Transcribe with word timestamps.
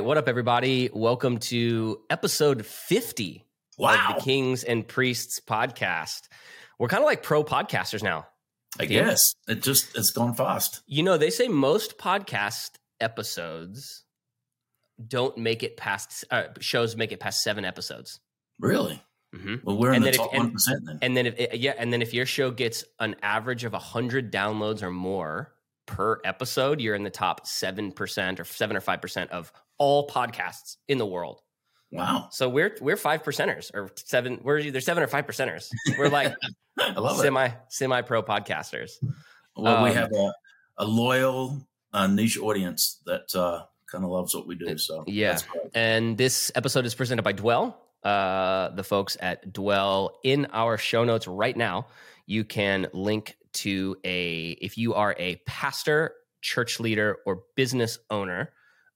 right, 0.00 0.06
what 0.06 0.16
up, 0.16 0.28
everybody? 0.28 0.88
Welcome 0.94 1.36
to 1.38 2.00
episode 2.08 2.64
50 2.64 3.44
Wow. 3.76 4.08
of 4.08 4.14
the 4.16 4.22
Kings 4.22 4.64
and 4.64 4.88
Priests 4.88 5.40
podcast. 5.46 6.22
We're 6.78 6.88
kind 6.88 7.02
of 7.02 7.06
like 7.06 7.22
pro 7.22 7.44
podcasters 7.44 8.02
now. 8.02 8.26
I 8.78 8.86
guess 8.86 9.34
it 9.46 9.62
just 9.62 9.94
it's 9.98 10.10
gone 10.10 10.32
fast. 10.34 10.80
You 10.86 11.02
know, 11.02 11.18
they 11.18 11.28
say 11.28 11.48
most 11.48 11.98
podcast 11.98 12.70
episodes 12.98 14.04
don't 15.06 15.36
make 15.36 15.62
it 15.62 15.76
past, 15.76 16.24
uh, 16.30 16.44
shows 16.60 16.96
make 16.96 17.12
it 17.12 17.20
past 17.20 17.42
seven 17.42 17.66
episodes. 17.66 18.20
Really? 18.58 19.02
Mm-hmm. 19.34 19.56
Well, 19.64 19.76
we're 19.76 19.90
in 19.90 19.96
And 19.96 20.04
the 20.06 20.12
top 20.12 20.32
one 20.32 20.52
percent 20.52 20.80
then. 20.86 20.98
And 21.02 21.14
then, 21.14 21.26
if 21.26 21.54
yeah, 21.54 21.74
and 21.76 21.92
then 21.92 22.00
if 22.00 22.14
your 22.14 22.24
show 22.24 22.50
gets 22.50 22.84
an 23.00 23.16
average 23.22 23.64
of 23.64 23.74
100 23.74 24.32
downloads 24.32 24.82
or 24.82 24.90
more 24.90 25.52
per 25.84 26.20
episode, 26.24 26.80
you're 26.80 26.94
in 26.94 27.02
the 27.02 27.10
top 27.10 27.46
7% 27.46 28.38
or 28.40 28.44
7 28.44 28.76
or 28.76 28.80
5% 28.80 29.28
of 29.28 29.52
all 29.80 30.06
podcasts 30.06 30.76
in 30.86 30.98
the 30.98 31.06
world. 31.06 31.40
wow, 31.90 32.28
So 32.30 32.48
we're 32.48 32.76
we're 32.80 32.96
five 32.96 33.24
percenters 33.24 33.74
or 33.74 33.90
seven. 33.96 34.38
We're 34.44 34.58
either 34.58 34.80
seven 34.80 35.02
or 35.02 35.08
five 35.08 35.26
percenters. 35.26 35.70
We're 35.98 36.08
like 36.08 36.36
I 36.78 36.92
love 36.92 37.18
it. 37.18 37.22
semi 37.22 37.48
semi 37.68 38.02
pro 38.02 38.22
podcasters. 38.22 38.92
Well, 39.56 39.82
we 39.82 39.90
um, 39.90 39.96
have 39.96 40.12
a, 40.12 40.32
a 40.78 40.84
loyal 40.84 41.66
uh, 41.92 42.06
niche 42.06 42.38
audience 42.38 43.00
that 43.06 43.34
uh, 43.34 43.64
kind 43.90 44.04
of 44.04 44.10
loves 44.10 44.34
what 44.34 44.46
we 44.46 44.54
do. 44.54 44.78
So 44.78 45.02
Yeah. 45.08 45.38
And 45.74 46.16
this 46.16 46.52
episode 46.54 46.86
is 46.86 46.94
presented 46.94 47.22
by 47.22 47.32
Dwell. 47.32 47.76
Uh, 48.04 48.70
the 48.70 48.84
folks 48.84 49.16
at 49.20 49.52
Dwell 49.52 50.18
in 50.22 50.46
our 50.52 50.78
show 50.78 51.04
notes 51.04 51.26
right 51.26 51.56
now. 51.56 51.86
You 52.26 52.44
can 52.44 52.86
link 52.92 53.36
to 53.52 53.96
a 54.04 54.50
if 54.60 54.78
you 54.78 54.94
are 54.94 55.16
a 55.18 55.36
pastor, 55.46 56.14
church 56.40 56.80
leader, 56.80 57.16
or 57.26 57.42
business 57.56 57.98
owner. 58.10 58.52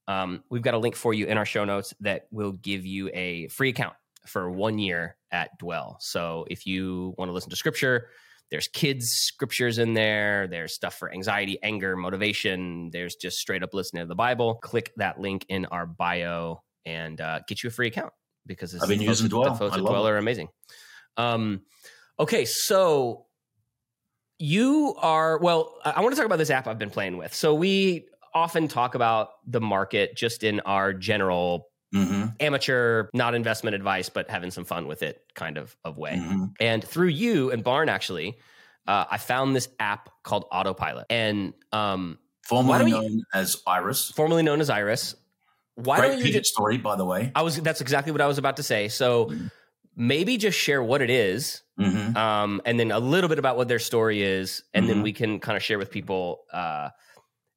Um, 0.07 0.43
we've 0.49 0.61
got 0.61 0.73
a 0.73 0.77
link 0.77 0.95
for 0.95 1.13
you 1.13 1.25
in 1.25 1.37
our 1.37 1.45
show 1.45 1.65
notes 1.65 1.93
that 2.01 2.27
will 2.31 2.51
give 2.51 2.85
you 2.85 3.09
a 3.13 3.47
free 3.47 3.69
account 3.69 3.95
for 4.25 4.49
one 4.49 4.79
year 4.79 5.17
at 5.31 5.57
Dwell. 5.59 5.97
So 5.99 6.45
if 6.49 6.65
you 6.65 7.13
want 7.17 7.29
to 7.29 7.33
listen 7.33 7.49
to 7.49 7.55
scripture, 7.55 8.09
there's 8.51 8.67
kids 8.67 9.09
scriptures 9.09 9.79
in 9.79 9.93
there. 9.93 10.47
There's 10.47 10.73
stuff 10.73 10.95
for 10.95 11.11
anxiety, 11.11 11.57
anger, 11.63 11.95
motivation. 11.95 12.89
There's 12.91 13.15
just 13.15 13.37
straight 13.39 13.63
up 13.63 13.73
listening 13.73 14.03
to 14.03 14.07
the 14.07 14.15
Bible. 14.15 14.55
Click 14.55 14.91
that 14.97 15.19
link 15.19 15.45
in 15.49 15.65
our 15.65 15.85
bio 15.85 16.61
and 16.85 17.19
uh, 17.19 17.39
get 17.47 17.63
you 17.63 17.69
a 17.69 17.71
free 17.71 17.87
account 17.87 18.13
because 18.45 18.75
I've 18.75 18.87
been 18.87 18.99
the 18.99 19.05
using 19.05 19.29
Dwell. 19.29 19.51
The 19.51 19.55
folks 19.55 19.75
at 19.75 19.81
Dwell 19.81 20.07
are 20.07 20.17
amazing. 20.17 20.49
Um, 21.17 21.61
okay, 22.19 22.45
so 22.45 23.25
you 24.37 24.95
are 24.99 25.39
well. 25.39 25.75
I 25.83 25.91
I 25.91 26.01
want 26.01 26.13
to 26.13 26.17
talk 26.17 26.25
about 26.25 26.37
this 26.37 26.49
app 26.49 26.67
I've 26.67 26.79
been 26.79 26.89
playing 26.91 27.17
with. 27.17 27.33
So 27.33 27.55
we 27.55 28.05
often 28.35 28.67
talk 28.67 28.93
about 28.95 29.29
the 29.47 29.61
market 29.61 30.15
just 30.15 30.43
in 30.43 30.59
our 30.61 30.93
general 30.93 31.69
hmm 31.93 32.25
amateur, 32.41 33.07
not 33.13 33.33
investment 33.33 33.73
advice, 33.75 34.09
but 34.09 34.29
having 34.29 34.51
some 34.51 34.65
fun 34.65 34.87
with 34.87 35.01
it 35.01 35.23
kind 35.35 35.57
of 35.57 35.75
of 35.85 35.97
way. 35.97 36.17
hmm 36.17 36.45
And 36.59 36.83
through 36.83 37.07
you 37.07 37.49
and 37.51 37.63
Barn, 37.63 37.87
actually, 37.87 38.37
uh, 38.87 39.05
I 39.09 39.17
found 39.17 39.55
this 39.55 39.69
app 39.79 40.09
called 40.23 40.45
Autopilot, 40.51 41.05
and 41.09 41.53
um, 41.71 42.19
Formerly 42.45 42.91
don't 42.91 43.03
you- 43.03 43.09
known 43.09 43.23
as 43.33 43.61
Iris. 43.65 44.11
formerly 44.11 44.43
known 44.43 44.59
as 44.61 44.69
Iris. 44.69 45.15
Why 45.75 45.97
Great 45.99 46.07
don't 46.09 46.21
you 46.25 46.31
just? 46.33 46.51
story, 46.53 46.77
by 46.77 46.95
the 46.95 47.05
way. 47.05 47.31
I 47.35 47.41
was. 47.41 47.59
That's 47.61 47.81
exactly 47.81 48.11
what 48.11 48.21
I 48.21 48.27
was 48.27 48.37
about 48.37 48.57
to 48.57 48.63
say. 48.63 48.87
So 48.89 49.27
Mhm. 49.27 49.49
maybe 49.95 50.37
just 50.37 50.57
share 50.59 50.83
what 50.83 51.01
it 51.01 51.09
is, 51.09 51.63
hmm 51.77 52.15
um, 52.17 52.61
and 52.65 52.79
then 52.79 52.91
a 52.91 52.99
little 52.99 53.29
bit 53.29 53.39
about 53.39 53.55
what 53.57 53.67
their 53.69 53.79
story 53.79 54.21
is, 54.23 54.63
and 54.73 54.87
then 54.89 54.99
Mhm. 54.99 55.03
we 55.03 55.13
can 55.13 55.39
kind 55.39 55.55
of 55.57 55.63
share 55.63 55.77
with 55.79 55.89
people. 55.89 56.43
Uh, 56.51 56.89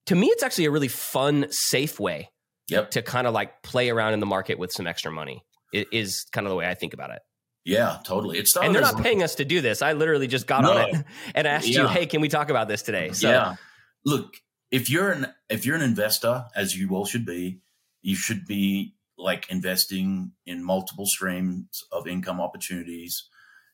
to 0.09 0.15
me, 0.15 0.27
it's 0.29 0.43
actually 0.43 0.67
a 0.67 0.71
really 0.71 0.89
fun, 0.89 1.47
safe 1.51 1.99
way 2.01 2.31
Yep. 2.69 2.91
to 2.93 3.03
kind 3.03 3.27
of 3.27 3.33
like 3.33 3.63
play 3.63 3.89
around 3.89 4.13
in 4.13 4.21
the 4.21 4.27
market 4.27 4.59
with 4.59 4.73
some 4.73 4.87
extra 4.87 5.11
money. 5.11 5.43
It 5.73 5.89
is 5.93 6.27
kind 6.33 6.47
of 6.47 6.51
the 6.51 6.57
way 6.57 6.67
I 6.67 6.75
think 6.75 6.93
about 6.93 7.11
it. 7.11 7.21
Yeah, 7.65 7.99
totally. 8.05 8.39
It 8.39 8.47
started. 8.47 8.67
and 8.67 8.75
they're 8.75 8.83
not 8.83 9.03
paying 9.03 9.23
us 9.23 9.35
to 9.37 9.45
do 9.45 9.61
this. 9.61 9.83
I 9.83 9.93
literally 9.93 10.27
just 10.27 10.47
got 10.47 10.65
on 10.65 10.89
it 10.89 11.05
and 11.35 11.47
asked 11.47 11.69
you, 11.69 11.87
"Hey, 11.87 12.07
can 12.07 12.21
we 12.23 12.29
talk 12.29 12.49
about 12.51 12.69
this 12.69 12.83
today?" 12.83 13.13
So, 13.13 13.29
yeah. 13.29 13.57
Look, 14.05 14.37
if 14.71 14.89
you're 14.89 15.11
an 15.11 15.27
if 15.51 15.67
you're 15.67 15.77
an 15.77 15.83
investor, 15.83 16.47
as 16.57 16.75
you 16.77 16.91
all 16.95 17.05
should 17.05 17.27
be, 17.27 17.61
you 18.01 18.17
should 18.17 18.47
be 18.47 18.95
like 19.19 19.51
investing 19.51 20.33
in 20.47 20.65
multiple 20.65 21.05
streams 21.07 21.67
of 21.93 22.07
income 22.07 22.41
opportunities. 22.41 23.29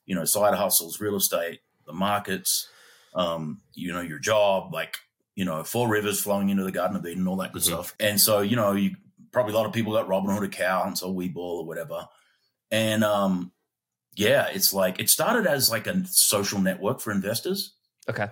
You 0.07 0.15
know, 0.17 0.25
side 0.25 0.55
hustles, 0.55 1.01
real 1.01 1.17
estate, 1.17 1.61
the 1.87 1.93
markets. 1.93 2.69
Um, 3.15 3.61
you 3.75 3.93
know, 3.93 4.01
your 4.01 4.19
job, 4.19 4.75
like 4.75 4.97
you 5.35 5.45
know, 5.45 5.65
four 5.65 5.89
rivers 5.89 6.21
flowing 6.21 6.49
into 6.49 6.63
the 6.65 6.73
Garden 6.73 6.97
of 6.97 7.07
Eden, 7.07 7.27
all 7.27 7.37
that 7.37 7.53
good 7.53 7.63
Mhm. 7.63 7.67
stuff. 7.67 7.95
And 7.99 8.21
so, 8.21 8.41
you 8.41 8.57
know, 8.57 8.73
you 8.73 8.97
probably 9.33 9.53
a 9.53 9.57
lot 9.57 9.67
of 9.67 9.73
people 9.73 9.93
got 9.93 10.07
Robin 10.09 10.31
Robinhood 10.31 10.45
accounts 10.45 11.03
or 11.03 11.13
Webull 11.13 11.37
or 11.61 11.65
whatever. 11.67 12.07
And 12.71 13.03
um, 13.03 13.53
yeah, 14.17 14.47
it's 14.47 14.73
like 14.73 15.01
it 15.01 15.09
started 15.11 15.47
as 15.47 15.71
like 15.71 15.87
a 15.89 16.03
social 16.07 16.61
network 16.61 17.01
for 17.01 17.11
investors 17.11 17.75
okay. 18.09 18.29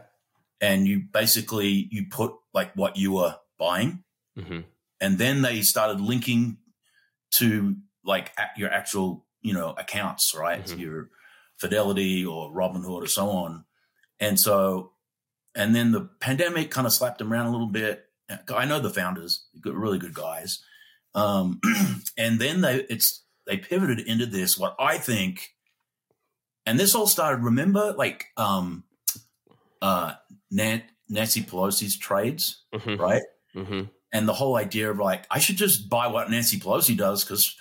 and 0.60 0.86
you 0.86 1.00
basically 1.12 1.88
you 1.90 2.06
put 2.08 2.32
like 2.54 2.72
what 2.76 2.96
you 2.96 3.12
were 3.12 3.36
buying 3.58 4.04
hmm 4.36 4.60
and 5.00 5.18
then 5.18 5.42
they 5.42 5.60
started 5.62 6.00
linking 6.00 6.58
to 7.38 7.74
like 8.04 8.30
your 8.56 8.70
actual 8.70 9.26
you 9.40 9.52
know 9.52 9.70
accounts 9.76 10.32
right 10.36 10.64
Mhm. 10.66 10.78
your 10.78 11.10
fidelity 11.58 12.24
or 12.24 12.52
robinhood 12.52 13.02
or 13.02 13.06
so 13.08 13.28
on 13.30 13.64
and 14.20 14.38
so 14.38 14.91
and 15.54 15.74
then 15.74 15.92
the 15.92 16.08
pandemic 16.20 16.70
kind 16.70 16.86
of 16.86 16.92
slapped 16.92 17.18
them 17.18 17.32
around 17.32 17.46
a 17.46 17.52
little 17.52 17.68
bit. 17.68 18.04
I 18.54 18.64
know 18.64 18.80
the 18.80 18.90
founders 18.90 19.46
good 19.60 19.74
really 19.74 19.98
good 19.98 20.14
guys. 20.14 20.64
Um 21.14 21.60
and 22.18 22.38
then 22.38 22.60
they 22.62 22.86
it's 22.88 23.22
they 23.46 23.56
pivoted 23.56 24.00
into 24.00 24.24
this 24.24 24.56
what 24.56 24.74
i 24.78 24.96
think 24.96 25.50
and 26.64 26.78
this 26.78 26.94
all 26.94 27.08
started 27.08 27.42
remember 27.42 27.92
like 27.92 28.26
um 28.36 28.84
uh 29.82 30.14
Nan- 30.50 30.84
nancy 31.08 31.42
pelosi's 31.42 31.98
trades 31.98 32.62
hmm 32.72 32.96
right? 32.96 33.22
Hmm 33.52 33.82
and 34.12 34.28
the 34.28 34.34
whole 34.34 34.56
idea 34.56 34.90
of 34.90 34.98
like 34.98 35.26
I 35.30 35.38
should 35.38 35.56
just 35.56 35.88
buy 35.88 36.06
what 36.06 36.30
Nancy 36.30 36.58
Pelosi 36.58 36.96
does 36.96 37.24
because 37.24 37.56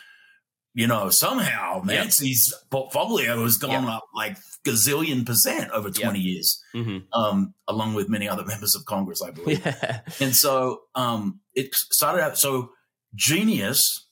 you 0.74 0.88
know 0.88 1.10
somehow. 1.10 1.82
Nancy's 1.84 2.54
portfolio 2.70 3.44
has 3.44 3.58
gone 3.58 3.84
Yeah. 3.84 3.96
up 3.98 4.04
like 4.16 4.38
gazillion 4.66 5.26
percent 5.26 5.72
over 5.72 5.90
Yeah. 5.90 6.04
twenty 6.06 6.20
years, 6.20 6.62
hmm 6.74 7.00
um, 7.14 7.54
along 7.68 7.94
with 7.96 8.10
many 8.10 8.28
other 8.30 8.46
members 8.54 8.76
of 8.76 8.86
Congress, 8.86 9.22
I 9.22 9.32
believe. 9.32 9.66
Yeah. 9.66 10.02
and 10.20 10.36
so 10.36 10.82
um, 10.96 11.40
it 11.54 11.74
started 11.76 12.22
out 12.24 12.38
so 12.38 12.72
genius 13.16 14.08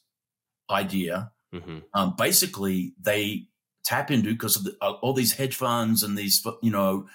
idea. 0.70 1.32
hmm 1.54 1.80
Um, 1.94 2.16
basically, 2.18 2.94
they 3.02 3.48
tap 3.86 4.12
into 4.12 4.30
because 4.30 4.56
of 4.58 4.64
the, 4.66 4.76
uh, 4.82 4.92
all 5.02 5.14
these 5.14 5.34
hedge 5.34 5.56
funds 5.56 6.04
and 6.04 6.18
these 6.18 6.44
you 6.62 6.72
know 6.72 7.08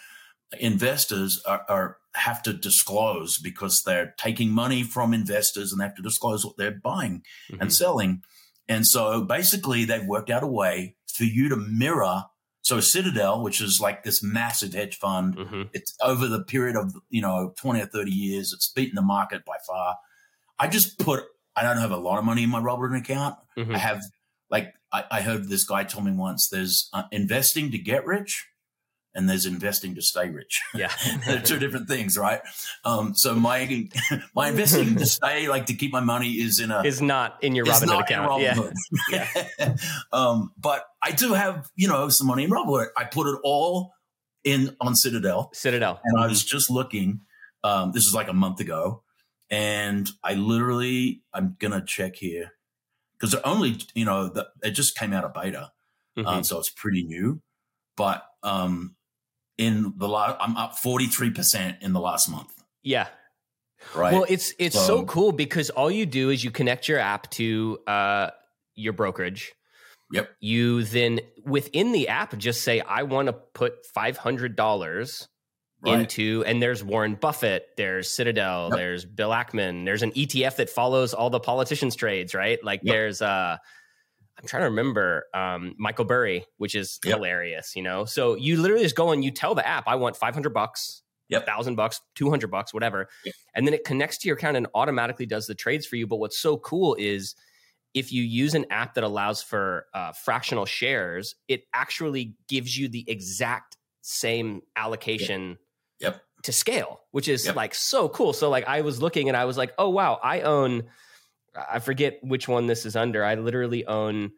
investors 0.60 1.43
are, 1.47 1.65
are 1.69 1.97
have 2.15 2.43
to 2.43 2.53
disclose 2.53 3.38
because 3.38 3.83
they're 3.84 4.15
taking 4.19 4.50
money 4.50 4.83
from 4.84 5.12
investors 5.12 5.72
and 5.72 5.81
they 5.81 5.84
have 5.84 5.97
to 5.97 6.03
disclose 6.03 6.44
what 6.44 6.56
they're 6.56 6.81
buying 6.83 7.22
Mm-hmm. 7.50 7.60
and 7.62 7.72
selling. 7.72 8.22
And 8.69 8.86
so 8.86 9.22
basically, 9.22 9.84
they've 9.84 10.06
worked 10.06 10.30
out 10.30 10.42
a 10.42 10.47
way 10.47 10.97
for 11.14 11.25
you 11.25 11.48
to 11.48 11.56
mirror. 11.56 12.25
So 12.62 12.80
Citadel, 12.80 13.42
which 13.42 13.60
is 13.60 13.78
like 13.80 14.04
this 14.04 14.22
massive 14.22 14.72
hedge 14.72 14.97
fund, 14.98 15.34
hmm 15.34 15.62
it's 15.75 15.94
over 16.00 16.26
the 16.28 16.42
period 16.42 16.76
of 16.76 16.94
you 17.10 17.20
know 17.20 17.53
twenty 17.58 17.80
or 17.82 17.86
thirty 17.86 18.12
years, 18.12 18.53
it's 18.54 18.70
beaten 18.72 18.94
the 18.94 19.03
market 19.03 19.44
by 19.44 19.56
far. 19.66 19.97
I 20.58 20.69
just 20.69 20.98
put. 20.98 21.24
I 21.56 21.62
don't 21.62 21.78
have 21.78 21.92
a 21.92 21.97
lot 21.97 22.19
of 22.19 22.24
money 22.24 22.42
in 22.42 22.50
my 22.50 22.60
Robinhood 22.60 22.98
account. 22.98 23.36
hmm 23.56 23.74
I 23.74 23.78
have 23.78 24.00
like 24.50 24.72
I, 24.92 25.04
I 25.10 25.20
heard 25.20 25.48
this 25.48 25.64
guy 25.64 25.84
tell 25.84 26.00
me 26.00 26.12
once. 26.12 26.48
There's 26.48 26.89
uh, 26.92 27.04
investing 27.12 27.71
to 27.72 27.78
get 27.78 28.06
rich, 28.06 28.47
and 29.15 29.28
there's 29.28 29.47
investing 29.47 29.95
to 29.95 30.03
stay 30.03 30.28
rich. 30.28 30.61
Yeah. 30.75 30.91
They're 31.27 31.41
two 31.41 31.59
different 31.59 31.89
things, 31.89 32.19
right? 32.19 32.41
Um, 32.84 33.15
so 33.15 33.34
my 33.34 33.89
my 34.34 34.49
investing 34.49 34.97
to 34.97 35.07
stay, 35.07 35.49
like 35.49 35.66
to 35.66 35.75
keep 35.75 35.93
my 35.93 36.01
money, 36.01 36.33
is 36.33 36.59
in 36.61 36.71
a 36.71 36.83
is 36.83 37.01
not 37.01 37.43
in 37.43 37.55
your 37.55 37.66
Robinhood 37.66 38.01
account. 38.01 38.43
Yeah. 39.11 39.77
Um, 40.13 40.53
but 40.59 40.84
I 41.03 41.13
do 41.13 41.33
have 41.34 41.69
you 41.77 41.89
know 41.89 42.09
some 42.09 42.27
money 42.27 42.45
in 42.45 42.51
Robinhood. 42.51 42.89
I 42.97 43.05
put 43.05 43.27
it 43.27 43.39
all 43.45 43.93
in 44.43 44.77
on 44.81 44.95
Citadel, 44.95 45.51
Citadel. 45.55 46.01
and 46.05 46.21
I 46.21 46.27
was 46.27 46.45
just 46.45 46.71
looking. 46.71 47.21
Um, 47.63 47.93
this 47.93 48.07
is 48.07 48.15
like 48.15 48.28
a 48.28 48.33
month 48.34 48.61
ago, 48.61 49.03
and 49.51 50.09
I 50.22 50.34
literally 50.34 51.22
I'm 51.33 51.57
gonna 51.59 51.84
check 51.84 52.16
here 52.16 52.51
because 53.16 53.33
they're 53.33 53.47
only 53.47 53.78
you 53.95 54.05
know 54.05 54.28
the, 54.28 54.49
it 54.63 54.72
just 54.72 54.97
came 54.99 55.13
out 55.13 55.25
of 55.25 55.33
beta, 55.33 55.71
Mhm. 56.19 56.27
um, 56.27 56.45
so 56.45 56.59
it's 56.59 56.71
pretty 56.71 57.05
new. 57.05 57.41
But 57.97 58.25
um, 58.43 58.97
in 59.59 59.95
the 59.97 60.09
last, 60.09 60.36
I'm 60.41 60.56
up 60.56 60.77
43 60.78 61.30
percent 61.30 61.77
in 61.80 61.92
the 61.92 62.01
last 62.01 62.28
month. 62.28 62.53
yeah. 62.83 63.09
Right. 63.95 64.15
Well, 64.15 64.24
it's 64.30 64.54
it's 64.59 64.74
so 64.74 64.86
So- 64.86 65.04
cool 65.04 65.30
because 65.33 65.68
all 65.68 65.91
you 65.91 66.06
do 66.06 66.30
is 66.30 66.42
you 66.42 66.51
connect 66.51 66.89
your 66.89 66.98
app 66.98 67.30
to 67.33 67.78
uh, 67.86 68.30
your 68.74 68.95
brokerage. 68.95 69.53
Yep. 70.10 70.30
You 70.41 70.84
then 70.84 71.21
within 71.45 71.92
the 71.92 72.09
app 72.09 72.34
just 72.39 72.62
say, 72.62 72.80
I 72.80 73.03
want 73.03 73.27
to 73.27 73.34
put 73.34 73.84
five 73.84 74.16
hundred 74.16 74.56
dollars 74.56 75.28
Right. 75.83 76.01
into 76.01 76.42
and 76.47 76.62
there's 76.62 76.83
Warren 76.83 77.15
Buffett, 77.15 77.66
there's 77.77 78.09
Citadel, 78.09 78.68
Yep. 78.71 78.78
there's 78.78 79.04
Bill 79.04 79.28
Ackman, 79.30 79.84
there's 79.84 80.03
an 80.03 80.12
ETF 80.12 80.56
that 80.56 80.71
follows 80.71 81.12
all 81.12 81.28
the 81.28 81.41
politicians' 81.41 81.95
trades, 81.95 82.33
right? 82.34 82.59
Like 82.65 82.80
Yep. 82.84 82.92
there's 82.95 83.21
uh 83.21 83.59
I'm 84.44 84.48
trying 84.48 84.60
to 84.62 84.68
remember 84.68 85.24
um 85.32 85.74
Michael 85.78 86.04
Burry, 86.04 86.44
which 86.58 86.74
is 86.74 86.98
Yep. 87.02 87.16
hilarious, 87.16 87.74
you 87.74 87.82
know. 87.82 88.04
So 88.04 88.34
you 88.34 88.60
literally 88.60 88.82
just 88.84 88.94
go 88.94 89.10
and 89.10 89.24
you 89.24 89.30
tell 89.30 89.54
the 89.54 89.66
app, 89.66 89.84
I 89.86 89.94
want 89.94 90.16
500 90.18 90.50
bucks, 90.52 91.02
Yep. 91.30 91.46
thousand 91.46 91.76
bucks, 91.76 92.02
200 92.14 92.50
bucks, 92.50 92.74
whatever. 92.74 93.08
Yep. 93.24 93.34
And 93.54 93.66
then 93.66 93.72
it 93.72 93.84
connects 93.84 94.18
to 94.18 94.28
your 94.28 94.36
account 94.36 94.58
and 94.58 94.66
automatically 94.74 95.24
does 95.24 95.46
the 95.46 95.54
trades 95.54 95.86
for 95.86 95.96
you. 95.96 96.06
But 96.06 96.16
what's 96.16 96.38
so 96.38 96.58
cool 96.58 96.94
is 96.98 97.34
if 97.94 98.12
you 98.12 98.22
use 98.22 98.54
an 98.54 98.66
app 98.70 98.92
that 98.94 99.04
allows 99.04 99.42
for 99.42 99.86
uh, 99.94 100.12
fractional 100.12 100.66
shares, 100.66 101.36
it 101.48 101.62
actually 101.72 102.34
gives 102.48 102.76
you 102.76 102.88
the 102.88 103.04
exact 103.08 103.78
same 104.02 104.60
allocation 104.76 105.56
Yep. 106.00 106.20
to 106.42 106.52
scale, 106.52 107.00
which 107.12 107.28
is 107.28 107.46
Yep. 107.46 107.56
like 107.56 107.74
so 107.74 108.10
cool. 108.10 108.34
So 108.34 108.50
like 108.50 108.66
I 108.68 108.82
was 108.82 109.00
looking 109.00 109.28
and 109.28 109.36
I 109.36 109.46
was 109.46 109.56
like, 109.56 109.72
oh 109.78 109.88
wow, 109.88 110.20
I 110.22 110.42
own 110.42 110.91
I 111.56 111.78
forget 111.78 112.18
which 112.22 112.48
one 112.48 112.66
this 112.66 112.86
is 112.86 112.97
under. 112.97 113.24
I 113.24 113.34
literally 113.36 113.86
own 113.86 114.33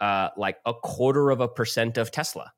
uh 0.00 0.28
like 0.36 0.56
a 0.64 0.72
quarter 0.74 1.30
of 1.30 1.40
a 1.40 1.48
percent 1.48 1.98
of 1.98 2.10
Tesla. 2.10 2.52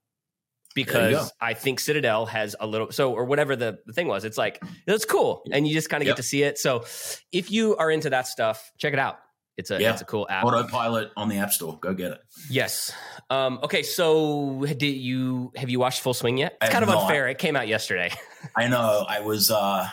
There 0.75 0.81
you 0.81 0.87
go. 0.87 1.09
Because 1.11 1.33
I 1.41 1.55
think 1.55 1.81
Citadel 1.81 2.25
has 2.27 2.57
a 2.59 2.67
little 2.67 2.91
so 2.93 3.13
or 3.13 3.25
whatever 3.27 3.57
the, 3.57 3.79
the 3.85 3.93
thing 3.93 4.07
was. 4.09 4.25
It's 4.25 4.39
like 4.39 4.63
it's 4.87 5.05
cool. 5.05 5.43
And 5.53 5.67
you 5.69 5.75
just 5.75 5.91
kind 5.91 6.03
of 6.03 6.07
Yep. 6.07 6.17
get 6.17 6.23
to 6.23 6.29
see 6.29 6.43
it. 6.45 6.59
So 6.59 6.85
if 7.31 7.51
you 7.51 7.77
are 7.77 7.91
into 7.91 8.11
that 8.11 8.27
stuff, 8.27 8.71
check 8.79 8.93
it 8.95 8.99
out. 8.99 9.19
It's 9.59 9.71
a 9.71 9.79
Yeah. 9.81 9.93
it's 9.93 10.01
a 10.01 10.07
cool 10.07 10.27
app. 10.31 10.45
Autopilot 10.47 11.11
on 11.15 11.29
the 11.29 11.37
App 11.37 11.53
Store. 11.53 11.79
Go 11.79 11.93
get 11.93 12.13
it. 12.13 12.21
Yes. 12.49 12.91
Um, 13.29 13.61
okay, 13.63 13.83
so 13.83 14.65
did 14.79 14.87
you 14.97 15.53
have 15.57 15.69
you 15.69 15.79
watched 15.79 16.01
Full 16.01 16.15
Swing 16.15 16.39
yet? 16.39 16.57
I 16.63 16.67
It's 16.67 16.73
kind 16.73 16.83
of 16.83 16.89
not. 16.89 17.03
unfair. 17.03 17.29
It 17.29 17.37
came 17.37 17.55
out 17.55 17.69
yesterday. 17.69 18.11
I 18.57 18.69
know. 18.69 19.05
I 19.07 19.21
was. 19.21 19.51
uh 19.51 19.89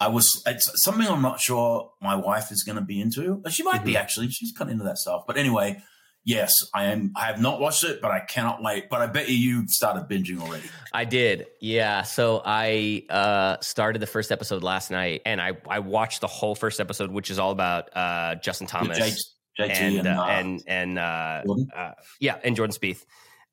I 0.00 0.08
was. 0.08 0.42
It's 0.46 0.82
something 0.82 1.06
I'm 1.06 1.22
not 1.22 1.40
sure 1.40 1.90
my 2.00 2.14
wife 2.14 2.50
is 2.52 2.62
going 2.62 2.76
to 2.76 2.82
be 2.84 3.00
into. 3.00 3.42
She 3.50 3.62
might 3.62 3.84
be 3.84 3.92
Mhm. 3.94 4.00
actually. 4.00 4.28
She's 4.30 4.52
kind 4.52 4.70
of 4.70 4.72
into 4.74 4.84
that 4.84 4.98
stuff. 4.98 5.24
But 5.26 5.36
anyway, 5.36 5.82
yes, 6.24 6.52
I 6.74 6.84
am. 6.84 7.12
I 7.16 7.24
have 7.26 7.40
not 7.40 7.58
watched 7.60 7.82
it, 7.84 8.00
but 8.00 8.10
I 8.12 8.20
cannot 8.20 8.62
wait. 8.62 8.88
But 8.90 9.00
I 9.00 9.06
bet 9.06 9.28
you 9.28 9.36
you 9.36 9.64
started 9.68 10.04
binging 10.08 10.40
already. 10.40 10.68
I 10.92 11.04
did. 11.04 11.46
Yeah. 11.60 12.02
So 12.02 12.42
I 12.44 13.04
uh, 13.10 13.56
started 13.60 14.00
the 14.00 14.06
first 14.06 14.30
episode 14.30 14.62
last 14.62 14.90
night 14.90 15.22
and 15.26 15.40
I, 15.40 15.52
I 15.68 15.80
watched 15.80 16.20
the 16.20 16.26
whole 16.28 16.54
first 16.54 16.80
episode, 16.80 17.10
which 17.10 17.30
is 17.30 17.38
all 17.38 17.50
about 17.50 17.88
uh, 17.96 18.36
Justin 18.36 18.66
Thomas 18.68 18.98
J- 18.98 19.64
JT 19.68 19.70
and, 19.80 20.06
and 20.06 20.06
uh, 20.06 20.22
uh, 20.22 20.26
and, 20.28 20.62
and, 20.68 20.98
uh, 20.98 21.42
uh, 21.76 21.92
yeah, 22.20 22.36
and 22.44 22.54
Jordan 22.54 22.74
Spieth. 22.76 23.04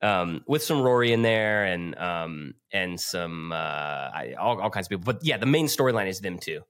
Um, 0.05 0.43
with 0.47 0.61
some 0.61 0.81
Rory 0.81 1.11
in 1.11 1.21
there 1.21 1.65
and 1.65 1.97
um, 1.97 2.53
and 2.71 2.99
some 2.99 3.51
uh, 3.51 3.55
I, 3.55 4.35
all, 4.39 4.61
all 4.61 4.69
kinds 4.69 4.85
of 4.87 4.89
people, 4.89 5.13
but 5.13 5.25
yeah, 5.25 5.37
the 5.37 5.45
main 5.45 5.65
storyline 5.67 6.07
is 6.07 6.21
them 6.21 6.37
too. 6.37 6.61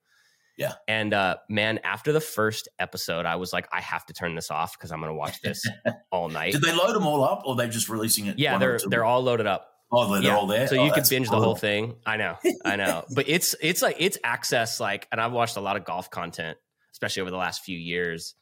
Yeah. 0.58 0.72
and 0.88 1.14
uh, 1.14 1.36
man, 1.50 1.80
after 1.84 2.14
the 2.14 2.22
first 2.22 2.70
episode, 2.80 3.26
I 3.26 3.36
was 3.36 3.52
like, 3.52 3.68
I 3.74 3.82
have 3.82 4.06
to 4.06 4.14
turn 4.14 4.36
this 4.36 4.50
off 4.50 4.78
because 4.78 4.92
I'm 4.92 5.02
going 5.02 5.12
to 5.12 5.18
watch 5.18 5.42
this 5.42 5.62
all 6.12 6.30
night. 6.30 6.54
Did 6.54 6.62
they 6.62 6.72
load 6.74 6.96
them 6.96 7.06
all 7.06 7.26
up, 7.26 7.42
or 7.46 7.54
are 7.54 7.58
they 7.58 7.68
just 7.68 7.90
releasing 7.90 8.28
it? 8.28 8.40
yeah, 8.40 8.58
they're 8.58 8.80
they're 8.88 9.04
all 9.04 9.22
loaded 9.22 9.48
up. 9.48 9.70
Oh, 9.92 10.14
they're, 10.14 10.22
they're 10.22 10.34
all 10.36 10.48
there. 10.48 10.68
So 10.68 10.78
Oh, 10.78 10.86
you 10.86 10.92
could 10.92 11.02
that's 11.02 11.10
binge 11.10 11.30
the 11.30 11.40
whole 11.40 11.56
thing. 11.56 11.96
I 12.06 12.18
know, 12.18 12.38
I 12.64 12.78
know, 12.78 13.04
but 13.16 13.28
it's 13.28 13.54
it's 13.62 13.82
like 13.82 13.98
it's 14.00 14.18
access 14.24 14.80
like, 14.80 15.08
and 15.12 15.20
I've 15.20 15.34
watched 15.34 15.58
a 15.58 15.62
lot 15.62 15.76
of 15.76 15.84
golf 15.84 16.10
content, 16.10 16.58
especially 16.94 17.22
over 17.22 17.32
the 17.32 17.38
last 17.38 17.64
few 17.64 17.78
years, 17.78 18.36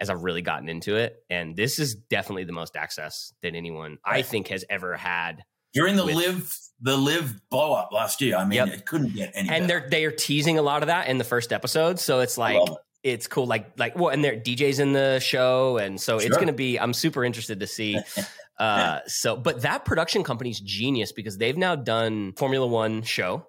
as 0.00 0.10
I've 0.10 0.22
really 0.22 0.42
gotten 0.42 0.68
into 0.68 0.96
it. 0.96 1.16
And 1.28 1.54
this 1.56 1.78
is 1.78 1.94
definitely 1.94 2.44
the 2.44 2.52
most 2.52 2.74
access 2.76 3.32
that 3.42 3.54
anyone 3.54 3.98
I 4.04 4.22
think 4.22 4.48
has 4.48 4.64
ever 4.70 4.96
had. 4.96 5.42
During 5.74 5.96
the 5.96 6.04
with- 6.04 6.16
LIV 6.16 6.56
the 6.82 6.96
LIV 6.96 7.40
blow 7.50 7.74
up 7.74 7.90
last 7.92 8.20
year, 8.22 8.36
I 8.36 8.44
mean, 8.44 8.56
Yep. 8.56 8.68
it 8.68 8.86
couldn't 8.86 9.14
get 9.14 9.32
any. 9.34 9.50
And 9.50 9.68
better. 9.68 9.80
they're 9.80 9.90
they 9.90 10.04
are 10.06 10.10
teasing 10.10 10.58
a 10.58 10.62
lot 10.62 10.82
of 10.82 10.86
that 10.86 11.08
in 11.08 11.18
the 11.18 11.24
first 11.24 11.52
episode, 11.52 12.00
so 12.00 12.20
it's 12.20 12.38
like 12.38 12.56
it. 12.56 12.76
it's 13.02 13.26
cool. 13.26 13.46
Like 13.46 13.78
like 13.78 13.94
well, 13.96 14.08
and 14.08 14.24
there 14.24 14.34
DJs 14.34 14.80
in 14.80 14.92
the 14.94 15.20
show, 15.20 15.76
and 15.76 16.00
so 16.00 16.16
it's 16.16 16.34
going 16.36 16.46
to 16.46 16.52
be. 16.54 16.78
I'm 16.78 16.94
super 16.94 17.22
interested 17.24 17.60
to 17.60 17.66
see. 17.66 17.98
Uh, 18.58 19.00
so, 19.06 19.36
but 19.38 19.62
that 19.62 19.86
production 19.86 20.22
company's 20.22 20.60
genius 20.60 21.12
because 21.12 21.38
they've 21.38 21.56
now 21.56 21.74
done 21.74 22.34
Formula 22.36 22.66
One 22.66 23.00
show. 23.02 23.46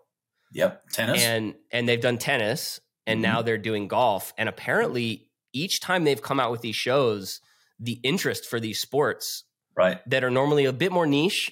Yep, 0.53 0.83
tennis. 0.93 1.21
and 1.21 1.53
and 1.69 1.85
they've 1.89 1.99
done 1.99 2.17
tennis 2.17 2.79
and 3.05 3.19
Mhm. 3.19 3.23
now 3.23 3.41
they're 3.41 3.57
doing 3.57 3.89
golf 3.89 4.33
and 4.37 4.47
apparently 4.47 5.27
each 5.53 5.79
time 5.79 6.03
they've 6.03 6.21
come 6.21 6.39
out 6.39 6.51
with 6.51 6.61
these 6.61 6.75
shows 6.75 7.41
the 7.79 7.99
interest 8.03 8.45
for 8.45 8.59
these 8.59 8.79
sports 8.79 9.43
right. 9.75 9.99
that 10.09 10.23
are 10.23 10.29
normally 10.31 10.65
a 10.65 10.73
bit 10.73 10.91
more 10.91 11.05
niche 11.07 11.51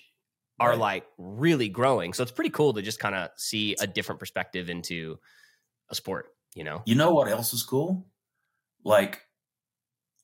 are 0.59 0.71
Right. 0.71 0.77
like 0.79 1.05
really 1.17 1.69
growing 1.69 2.13
so 2.13 2.21
it's 2.23 2.31
pretty 2.31 2.49
cool 2.51 2.73
to 2.73 2.81
just 2.81 2.99
kind 2.99 3.15
of 3.15 3.29
see 3.37 3.75
a 3.79 3.87
different 3.87 4.19
perspective 4.19 4.69
into 4.69 5.17
a 5.89 5.95
sport 5.95 6.27
you 6.53 6.63
know 6.63 6.81
You 6.85 6.95
know 6.95 7.11
what 7.13 7.27
else 7.29 7.53
is 7.53 7.63
cool? 7.63 8.07
Like, 8.83 9.25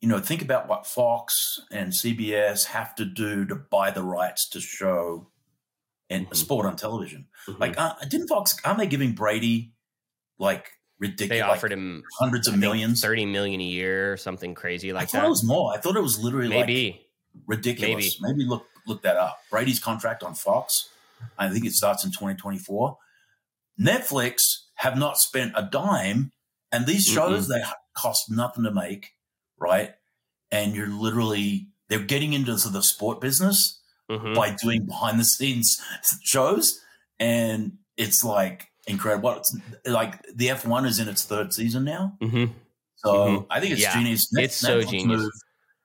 you 0.02 0.08
know, 0.10 0.20
think 0.20 0.42
about 0.42 0.68
what 0.68 0.86
Fox 0.88 1.60
and 1.72 1.92
CBS 1.94 2.66
have 2.66 2.96
to 2.96 3.06
do 3.06 3.46
to 3.46 3.56
buy 3.56 3.92
the 3.92 4.04
rights 4.04 4.48
to 4.50 4.60
show 4.62 5.30
and 6.10 6.30
Mhm. 6.30 6.36
sport 6.36 6.66
on 6.66 6.76
television. 6.76 7.28
Mhm. 7.48 7.60
Like, 7.60 7.78
uh, 7.78 7.96
didn't 8.10 8.28
Fox? 8.28 8.56
Aren't 8.64 8.80
they 8.80 8.88
giving 8.88 9.14
Brady 9.14 9.74
like 10.38 10.72
ridiculous? 11.00 11.30
they 11.30 11.42
like, 11.42 11.52
offered 11.52 11.72
him 11.74 12.04
hundreds 12.20 12.48
of 12.48 12.54
I 12.56 12.58
millions. 12.58 13.02
30 13.02 13.26
million 13.26 13.62
a 13.62 13.66
year 13.66 14.14
or 14.14 14.18
something 14.18 14.54
crazy 14.56 14.94
like 14.94 15.10
that. 15.12 15.18
I 15.18 15.22
thought 15.22 15.22
that 15.24 15.28
it 15.28 15.30
was 15.30 15.44
more. 15.44 15.74
I 15.74 15.78
thought 15.78 15.96
it 15.96 16.02
was 16.04 16.20
literally 16.20 16.48
like 16.48 16.68
maybe 16.68 17.08
ridiculous. 17.48 18.20
Maybe. 18.22 18.34
maybe 18.38 18.50
look 18.50 18.66
look 18.88 19.02
that 19.04 19.18
up. 19.18 19.40
Brady's 19.50 19.80
contract 19.80 20.24
on 20.24 20.36
Fox. 20.36 20.90
I 21.38 21.50
think 21.50 21.66
it 21.66 21.72
starts 21.74 22.04
in 22.04 22.12
2024. 22.12 22.98
Netflix 23.80 24.42
have 24.76 24.98
not 24.98 25.18
spent 25.18 25.54
a 25.56 25.64
dime, 25.64 26.32
and 26.72 26.86
these 26.86 27.06
shows 27.06 27.48
they 27.48 27.62
cost 27.96 28.30
nothing 28.30 28.64
to 28.64 28.72
make, 28.72 29.12
right? 29.58 29.92
And 30.52 30.76
you're 30.76 30.88
literally 30.88 31.68
they're 31.88 32.00
getting 32.00 32.34
into 32.34 32.54
the 32.70 32.82
sport 32.82 33.22
business 33.22 33.80
Mhm. 34.10 34.36
by 34.36 34.56
doing 34.62 34.86
behind 34.86 35.20
the 35.20 35.26
scenes 35.26 35.80
shows, 36.24 36.80
and 37.20 37.78
it's 37.98 38.24
like 38.24 38.68
incredible. 38.88 39.32
It's 39.38 39.58
like 39.86 40.22
the 40.34 40.48
F1 40.50 40.86
is 40.86 41.00
in 41.00 41.08
its 41.08 41.24
third 41.26 41.54
season 41.54 41.84
now, 41.86 42.18
Mhm. 42.22 42.52
so 42.96 43.14
Mhm. 43.14 43.48
I 43.50 43.60
think 43.60 43.74
it's 43.74 43.82
Yeah. 43.82 43.94
genius. 43.94 44.28
It's 44.34 44.56
so 44.56 44.82
genius. 44.82 45.28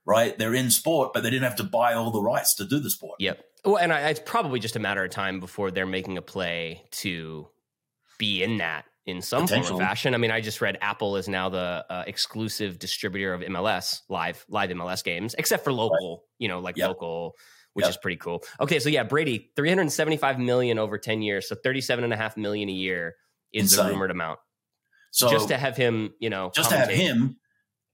right? 0.07 0.37
They're 0.39 0.55
in 0.55 0.71
sport, 0.71 1.13
but 1.13 1.23
they 1.23 1.31
didn't 1.31 1.45
have 1.45 1.57
to 1.57 1.63
buy 1.63 1.93
all 1.95 2.11
the 2.11 2.21
rights 2.23 2.55
to 2.57 2.65
do 2.65 2.81
the 2.81 2.91
sport. 2.91 3.21
Yep. 3.21 3.45
Well, 3.65 3.77
and 3.77 3.93
I, 3.93 4.09
it's 4.09 4.21
probably 4.25 4.59
just 4.59 4.75
a 4.75 4.81
matter 4.81 5.05
of 5.05 5.11
time 5.11 5.39
before 5.39 5.71
they're 5.71 5.87
making 5.87 6.19
a 6.19 6.23
play 6.23 6.83
to 7.03 7.49
be 8.19 8.43
in 8.43 8.57
that 8.57 8.87
in 9.07 9.23
some 9.23 9.47
form 9.47 9.61
or 9.61 9.79
fashion. 9.79 10.15
I 10.15 10.17
mean, 10.17 10.31
I 10.33 10.41
just 10.41 10.61
read 10.61 10.79
Apple 10.81 11.17
is 11.17 11.29
now 11.29 11.49
the 11.49 11.85
uh, 11.89 12.05
exclusive 12.09 12.79
distributor 12.79 13.35
of 13.35 13.43
MLS 13.43 14.01
live 14.09 14.45
live 14.49 14.71
MLS 14.71 15.03
games, 15.05 15.35
except 15.39 15.63
for 15.65 15.73
local, 15.73 16.25
you 16.39 16.49
know, 16.49 16.59
like 16.59 16.77
Yep. 16.77 16.89
local, 16.89 17.37
which 17.81 17.85
Yep. 17.85 17.91
is 17.91 17.97
pretty 17.97 18.17
cool. 18.17 18.43
Okay, 18.61 18.79
so 18.79 18.89
yeah, 18.89 19.03
Brady, 19.05 19.51
375 19.57 20.39
million 20.39 20.79
over 20.79 20.99
10 20.99 21.23
years, 21.23 21.49
so 21.49 21.55
37 21.55 22.05
and 22.05 22.13
a 22.13 22.17
half 22.17 22.37
million 22.37 22.69
a 22.69 22.73
year 22.73 23.17
is 23.53 23.75
the 23.77 23.85
rumored 23.85 24.11
amount. 24.11 24.39
So 25.13 25.29
just 25.31 25.49
to 25.49 25.57
have 25.57 25.77
him, 25.77 26.15
you 26.21 26.31
know, 26.31 26.53
just 26.55 26.71
to 26.71 26.77
have 26.77 26.89
him, 26.91 27.37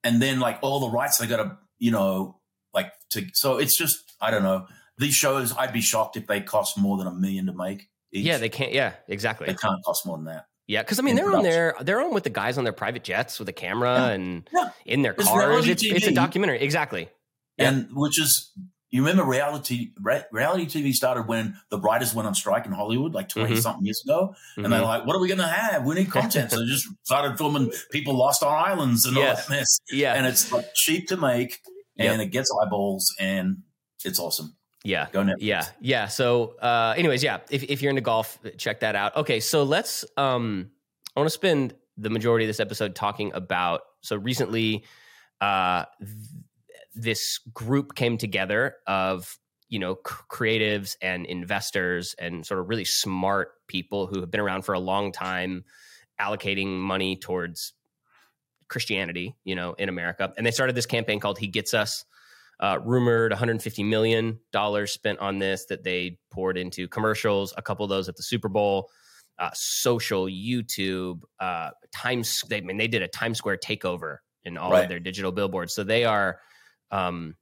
and 0.04 0.20
then 0.20 0.38
like 0.40 0.58
all 0.62 0.80
the 0.80 0.90
rights 0.90 1.16
they 1.18 1.26
got 1.26 1.38
to, 1.38 1.56
you 1.78 1.90
know, 1.90 2.40
like 2.74 2.92
to. 3.12 3.24
So 3.32 3.56
it's 3.58 3.76
just 3.78 3.96
I 4.20 4.30
don't 4.30 4.42
know. 4.42 4.66
These 4.98 5.14
shows, 5.14 5.54
I'd 5.56 5.72
be 5.72 5.80
shocked 5.80 6.16
if 6.16 6.26
they 6.26 6.40
cost 6.40 6.76
more 6.78 6.96
than 6.98 7.06
a 7.06 7.12
million 7.14 7.46
to 7.46 7.52
make. 7.54 7.88
Each. 8.12 8.24
Yeah, 8.24 8.38
they 8.38 8.48
can't. 8.50 8.72
Yeah, 8.72 8.92
exactly. 9.08 9.46
they 9.46 9.54
can't 9.54 9.82
cost 9.84 10.04
more 10.06 10.16
than 10.18 10.26
that. 10.26 10.46
Yeah, 10.66 10.82
because 10.82 10.98
I 10.98 11.02
mean 11.02 11.12
in 11.12 11.16
they're 11.16 11.26
on 11.26 11.42
production. 11.42 11.50
there. 11.52 11.74
They're 11.80 12.00
on 12.02 12.12
with 12.12 12.24
the 12.24 12.30
guys 12.30 12.58
on 12.58 12.64
their 12.64 12.72
private 12.72 13.04
jets 13.04 13.38
with 13.38 13.48
a 13.48 13.52
camera 13.52 13.94
Yeah. 13.94 14.08
and 14.10 14.50
Yeah. 14.52 14.68
in 14.84 15.02
their 15.02 15.14
cars. 15.14 15.68
It's 15.68 15.82
it's 15.84 16.06
a 16.06 16.12
documentary. 16.12 16.60
Exactly. 16.60 17.08
Yeah. 17.56 17.68
And 17.70 17.88
which 17.92 18.20
is. 18.20 18.52
You 18.90 19.02
remember 19.02 19.24
reality 19.24 19.90
reality 20.30 20.66
TV 20.66 20.92
started 20.92 21.26
when 21.26 21.56
the 21.70 21.80
writers 21.80 22.14
went 22.14 22.28
on 22.28 22.34
strike 22.34 22.66
in 22.66 22.72
Hollywood 22.72 23.12
like 23.14 23.28
20 23.28 23.54
Mhm. 23.54 23.60
something 23.62 23.84
years 23.84 24.00
ago. 24.04 24.34
And 24.56 24.72
they're 24.72 24.80
Mhm. 24.80 24.84
like, 24.84 25.06
what 25.06 25.16
are 25.16 25.20
we 25.20 25.26
going 25.28 25.38
to 25.40 25.46
have? 25.46 25.84
We 25.84 25.96
need 25.96 26.10
content. 26.10 26.50
so 26.52 26.60
they 26.60 26.66
just 26.66 26.86
started 27.02 27.36
filming 27.36 27.72
people 27.90 28.16
lost 28.16 28.42
on 28.44 28.52
islands 28.54 29.04
and 29.04 29.16
all 29.16 29.24
that 29.24 29.50
mess. 29.50 29.80
yeah, 29.90 30.14
And 30.14 30.24
it's 30.26 30.52
like 30.52 30.72
cheap 30.74 31.08
to 31.08 31.16
make 31.16 31.60
and 31.98 32.22
it 32.22 32.26
gets 32.26 32.48
eyeballs 32.62 33.12
and 33.18 33.58
it's 34.04 34.20
awesome. 34.20 34.56
yeah, 34.84 35.08
Go 35.12 35.22
Netflix. 35.22 35.34
yeah, 35.40 35.66
yeah. 35.80 36.06
So, 36.06 36.54
uh, 36.62 36.94
anyways, 36.96 37.24
yeah. 37.24 37.38
If 37.50 37.64
if 37.64 37.82
you're 37.82 37.90
into 37.90 38.02
golf, 38.02 38.38
check 38.56 38.80
that 38.80 38.94
out. 38.94 39.16
Okay, 39.16 39.40
so 39.40 39.64
let's. 39.64 40.04
Um, 40.16 40.70
I 41.16 41.20
want 41.20 41.26
to 41.26 41.34
spend 41.34 41.74
the 41.96 42.10
majority 42.10 42.44
of 42.44 42.48
this 42.48 42.60
episode 42.60 42.94
talking 42.94 43.32
about. 43.34 43.80
So 44.02 44.14
recently, 44.16 44.84
uh, 45.40 45.86
this 46.96 47.38
group 47.52 47.94
came 47.94 48.16
together 48.18 48.76
of 48.86 49.38
you 49.68 49.78
know 49.78 49.94
c- 50.06 50.14
creatives 50.30 50.96
and 51.02 51.26
investors 51.26 52.14
and 52.18 52.46
sort 52.46 52.60
of 52.60 52.68
really 52.68 52.84
smart 52.84 53.52
people 53.68 54.06
who 54.06 54.20
have 54.20 54.30
been 54.30 54.40
around 54.40 54.62
for 54.62 54.72
a 54.74 54.80
long 54.80 55.12
time 55.12 55.64
allocating 56.20 56.78
money 56.78 57.16
towards 57.16 57.74
christianity 58.68 59.36
you 59.44 59.54
know 59.54 59.74
in 59.74 59.88
america 59.88 60.32
and 60.36 60.44
they 60.46 60.50
started 60.50 60.74
this 60.74 60.86
campaign 60.86 61.20
called 61.20 61.38
he 61.38 61.46
gets 61.46 61.74
us 61.74 62.04
uh, 62.58 62.78
rumored 62.84 63.32
150 63.32 63.82
million 63.84 64.40
dollars 64.50 64.90
spent 64.90 65.18
on 65.18 65.38
this 65.38 65.66
that 65.66 65.84
they 65.84 66.18
poured 66.32 66.56
into 66.56 66.88
commercials 66.88 67.52
a 67.56 67.62
couple 67.62 67.84
of 67.84 67.90
those 67.90 68.08
at 68.08 68.16
the 68.16 68.22
super 68.22 68.48
bowl 68.48 68.88
uh, 69.38 69.50
social, 69.52 70.24
YouTube, 70.24 71.20
uh, 71.40 71.68
Times. 71.94 72.40
They, 72.48 72.56
I 72.56 72.60
mean, 72.62 72.78
they 72.78 72.88
did 72.88 73.02
a 73.02 73.08
Times 73.08 73.36
Square 73.36 73.58
takeover 73.58 74.16
in 74.44 74.56
all 74.56 74.70
Right. 74.70 74.84
of 74.84 74.88
their 74.88 74.98
digital 74.98 75.30
billboards. 75.30 75.74
So 75.74 75.84
they 75.84 76.06
are, 76.06 76.40
um, 76.90 77.36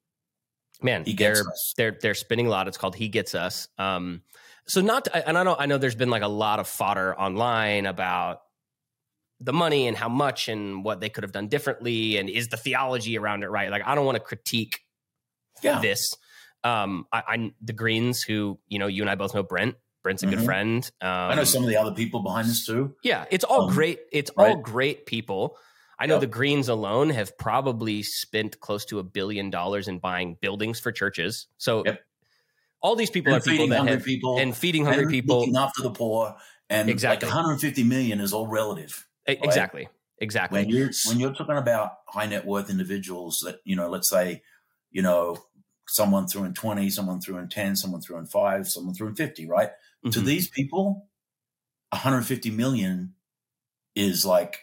man, 0.82 1.04
they're 1.16 1.32
us. 1.40 1.74
they're 1.76 1.96
they're 2.00 2.14
spinning 2.14 2.46
a 2.46 2.50
lot. 2.50 2.68
It's 2.68 2.78
called 2.78 2.94
He 2.96 3.08
Gets 3.08 3.34
Us. 3.34 3.68
Um, 3.78 4.22
so 4.66 4.80
not, 4.80 5.04
to, 5.06 5.28
and 5.28 5.36
I 5.36 5.42
know 5.42 5.56
I 5.58 5.66
know 5.66 5.78
there's 5.78 5.94
been 5.94 6.10
like 6.10 6.22
a 6.22 6.28
lot 6.28 6.58
of 6.60 6.66
fodder 6.68 7.18
online 7.18 7.86
about 7.86 8.40
the 9.40 9.52
money 9.52 9.88
and 9.88 9.96
how 9.96 10.08
much 10.08 10.48
and 10.48 10.84
what 10.84 11.00
they 11.00 11.08
could 11.10 11.22
have 11.24 11.32
done 11.32 11.48
differently 11.48 12.16
and 12.16 12.30
is 12.30 12.48
the 12.48 12.56
theology 12.56 13.18
around 13.18 13.42
it 13.42 13.48
right. 13.48 13.70
Like 13.70 13.82
I 13.86 13.94
don't 13.94 14.06
want 14.06 14.16
to 14.16 14.20
critique 14.24 14.80
Yeah. 15.62 15.80
this. 15.80 16.14
Um, 16.62 17.06
I, 17.12 17.22
I 17.28 17.52
the 17.60 17.74
Greens, 17.74 18.22
who 18.22 18.58
you 18.68 18.78
know, 18.78 18.86
you 18.86 19.02
and 19.02 19.10
I 19.10 19.16
both 19.16 19.34
know 19.34 19.42
Brent. 19.42 19.74
Brent's 20.02 20.22
a 20.22 20.26
good 20.26 20.38
Mhm. 20.38 20.44
friend. 20.44 20.90
Um, 21.00 21.08
I 21.08 21.34
know 21.34 21.44
some 21.44 21.62
of 21.62 21.68
the 21.68 21.76
other 21.76 21.92
people 21.92 22.22
behind 22.22 22.48
this 22.48 22.64
too. 22.66 22.94
yeah, 23.02 23.24
it's 23.30 23.44
all 23.44 23.62
Um, 23.68 23.74
great. 23.74 24.00
It's 24.12 24.30
all 24.36 24.56
great 24.56 25.04
people. 25.06 25.56
I 26.04 26.06
know 26.06 26.14
Yep. 26.16 26.20
the 26.20 26.26
Greens 26.26 26.68
alone 26.68 27.08
have 27.08 27.37
probably 27.38 28.02
spent 28.02 28.61
close 28.61 28.84
to 28.87 28.99
a 28.99 29.02
billion 29.02 29.49
dollars 29.49 29.88
in 29.88 30.00
buying 30.00 30.37
buildings 30.42 30.78
for 30.78 30.92
churches. 30.92 31.46
So 31.56 31.82
Yep. 31.84 31.99
all 32.82 32.94
these 32.94 33.08
people 33.08 33.32
And 33.32 33.40
are 33.42 33.44
people 33.44 33.66
that 33.68 33.88
have 33.88 34.04
people 34.04 34.38
and 34.38 34.54
feeding 34.54 34.84
hungry 34.84 35.04
and 35.04 35.11
people. 35.11 35.40
looking 35.40 35.56
after 35.56 35.82
the 35.82 35.90
poor, 35.92 36.37
and 36.68 36.90
Exactly. 36.90 37.26
like 37.26 37.34
150 37.34 37.84
million 37.84 38.20
is 38.20 38.34
all 38.34 38.46
relative. 38.49 39.06
E- 39.26 39.38
Exactly. 39.40 39.88
Exactly. 40.18 40.61
When 40.61 40.68
you're 40.68 40.90
when 41.08 41.18
you're 41.20 41.32
talking 41.32 41.56
about 41.56 41.92
high 42.06 42.26
net 42.26 42.44
worth 42.44 42.68
individuals 42.68 43.40
that 43.44 43.61
you 43.64 43.75
know, 43.75 43.88
let's 43.88 44.11
say, 44.11 44.42
you 44.90 45.00
know, 45.00 45.42
someone 45.88 46.26
threw 46.26 46.44
in 46.44 46.52
20, 46.52 46.90
someone 46.90 47.23
threw 47.23 47.38
in 47.38 47.49
10, 47.49 47.76
someone 47.76 48.02
threw 48.02 48.18
in 48.18 48.26
five, 48.26 48.68
someone 48.68 48.94
threw 48.94 49.08
in 49.08 49.14
50, 49.16 49.46
right? 49.49 49.70
To 50.11 50.20
Mhm. 50.20 50.25
these 50.26 50.50
people, 50.50 51.08
150 51.90 52.50
million 52.50 53.14
is 53.94 54.26
like 54.26 54.58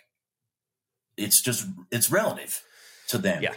it's 1.17 1.41
just 1.41 1.67
it's 1.91 2.09
relative 2.11 2.61
to 3.09 3.17
them. 3.17 3.43
Yeah. 3.43 3.53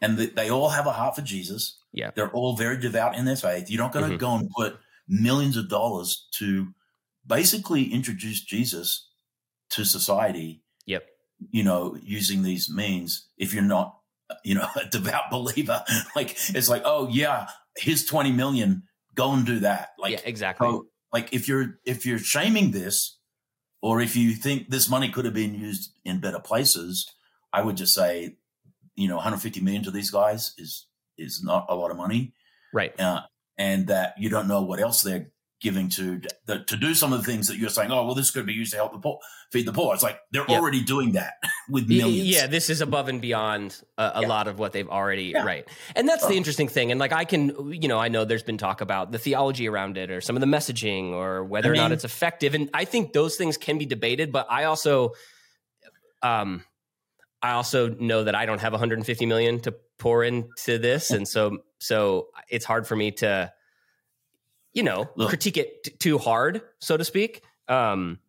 And 0.00 0.16
th- 0.18 0.34
they 0.34 0.50
all 0.50 0.68
have 0.70 0.86
a 0.86 0.92
heart 0.92 1.16
for 1.16 1.22
Jesus. 1.22 1.78
Yeah. 1.92 2.10
They're 2.14 2.30
all 2.30 2.56
very 2.56 2.78
devout 2.78 3.16
in 3.16 3.24
their 3.24 3.36
faith. 3.36 3.68
You're 3.70 3.82
not 3.82 3.92
going 3.92 4.08
to 4.10 4.16
Mhm. 4.16 4.20
go 4.20 4.34
and 4.36 4.50
put 4.50 4.78
millions 5.08 5.56
of 5.56 5.68
dollars 5.68 6.28
to 6.34 6.68
basically 7.26 7.92
introduce 7.92 8.40
Jesus 8.44 9.08
to 9.70 9.84
society, 9.84 10.62
Yep. 10.86 11.06
you 11.50 11.62
know, 11.62 11.96
using 12.02 12.42
these 12.42 12.70
means 12.70 13.28
if 13.36 13.52
you're 13.52 13.62
not, 13.62 13.98
you 14.44 14.54
know, 14.54 14.68
a 14.76 14.86
devout 14.86 15.30
believer. 15.30 15.84
Like, 16.16 16.36
it's 16.54 16.68
like, 16.68 16.82
oh, 16.84 17.08
yeah, 17.08 17.48
here's 17.76 18.04
20 18.04 18.32
million. 18.32 18.82
Go 19.14 19.32
and 19.32 19.44
do 19.44 19.60
that. 19.60 19.90
Like, 19.98 20.12
yeah. 20.12 20.20
Exactly. 20.24 20.68
so, 20.68 20.86
like 21.12 21.32
if 21.32 21.48
you're 21.48 21.80
if 21.86 22.04
you're 22.06 22.18
shaming 22.18 22.70
this, 22.70 23.17
or 23.80 24.00
if 24.00 24.16
you 24.16 24.32
think 24.32 24.68
this 24.68 24.90
money 24.90 25.08
could 25.08 25.24
have 25.24 25.34
been 25.34 25.54
used 25.54 25.92
in 26.04 26.20
better 26.20 26.40
places, 26.40 27.10
I 27.52 27.62
would 27.62 27.76
just 27.76 27.94
say, 27.94 28.36
you 28.96 29.08
know, 29.08 29.16
150 29.16 29.60
million 29.60 29.82
to 29.84 29.90
these 29.90 30.10
guys 30.10 30.54
is 30.58 30.86
is 31.16 31.42
not 31.42 31.66
a 31.68 31.74
lot 31.74 31.90
of 31.90 31.96
money, 31.96 32.32
right. 32.72 32.98
uh, 33.00 33.22
and 33.56 33.88
that 33.88 34.14
you 34.18 34.28
don't 34.28 34.48
know 34.48 34.62
what 34.62 34.80
else 34.80 35.02
they're 35.02 35.30
giving 35.60 35.88
to 35.88 36.20
the, 36.46 36.60
to 36.60 36.76
do 36.76 36.94
some 36.94 37.12
of 37.12 37.18
the 37.18 37.24
things 37.30 37.48
that 37.48 37.56
you're 37.56 37.68
saying. 37.68 37.90
Oh, 37.90 38.04
well, 38.06 38.14
this 38.14 38.30
could 38.30 38.46
be 38.46 38.52
used 38.52 38.70
to 38.70 38.76
help 38.76 38.92
the 38.92 38.98
poor, 38.98 39.18
feed 39.50 39.66
the 39.66 39.72
poor. 39.72 39.92
It's 39.92 40.02
like 40.04 40.20
they're 40.30 40.44
Yeah. 40.48 40.58
already 40.60 40.82
doing 40.84 41.12
that 41.12 41.32
with 41.68 41.88
millions. 41.88 42.28
Yeah, 42.28 42.46
this 42.46 42.70
is 42.70 42.80
above 42.80 43.08
and 43.08 43.20
beyond 43.20 43.80
a, 43.98 44.12
a 44.16 44.20
Yeah. 44.22 44.28
lot 44.28 44.46
of 44.46 44.58
what 44.60 44.72
they've 44.72 44.88
already 44.88 45.32
Yeah. 45.34 45.44
right, 45.44 45.66
and 45.96 46.08
that's 46.08 46.24
the 46.26 46.34
Oh. 46.34 46.36
interesting 46.36 46.68
thing. 46.68 46.92
And 46.92 47.00
like 47.00 47.12
I 47.12 47.24
can, 47.24 47.72
you 47.72 47.88
know, 47.88 47.98
I 47.98 48.06
know 48.08 48.24
there's 48.24 48.44
been 48.44 48.56
talk 48.58 48.80
about 48.80 49.10
the 49.10 49.18
theology 49.18 49.68
around 49.68 49.98
it, 49.98 50.10
or 50.12 50.20
some 50.20 50.36
of 50.36 50.40
the 50.40 50.46
messaging, 50.46 51.10
or 51.10 51.42
whether 51.44 51.70
I 51.70 51.72
or 51.72 51.76
not 51.76 51.90
it's 51.92 52.04
effective. 52.04 52.54
And 52.54 52.70
I 52.72 52.84
think 52.84 53.12
those 53.12 53.34
things 53.36 53.56
can 53.56 53.78
be 53.78 53.86
debated. 53.86 54.30
But 54.30 54.46
I 54.50 54.64
also, 54.64 55.12
um, 56.22 56.64
I 57.42 57.52
also 57.52 57.88
know 57.88 58.24
that 58.24 58.34
I 58.34 58.46
don't 58.46 58.60
have 58.60 58.72
150 58.72 59.26
million 59.26 59.60
to 59.60 59.74
pour 59.98 60.22
into 60.24 60.78
this, 60.78 61.10
and 61.10 61.26
so 61.26 61.58
so 61.80 62.28
it's 62.48 62.64
hard 62.64 62.86
for 62.86 62.96
me 62.96 63.10
to, 63.12 63.52
you 64.78 64.84
know, 64.84 65.10
Look. 65.16 65.28
critique 65.30 65.56
it 65.56 65.82
t- 65.84 65.90
too 65.98 66.18
hard, 66.18 66.62
so 66.80 66.96
to 66.96 67.04
speak. 67.04 67.42
Um, 67.66 68.20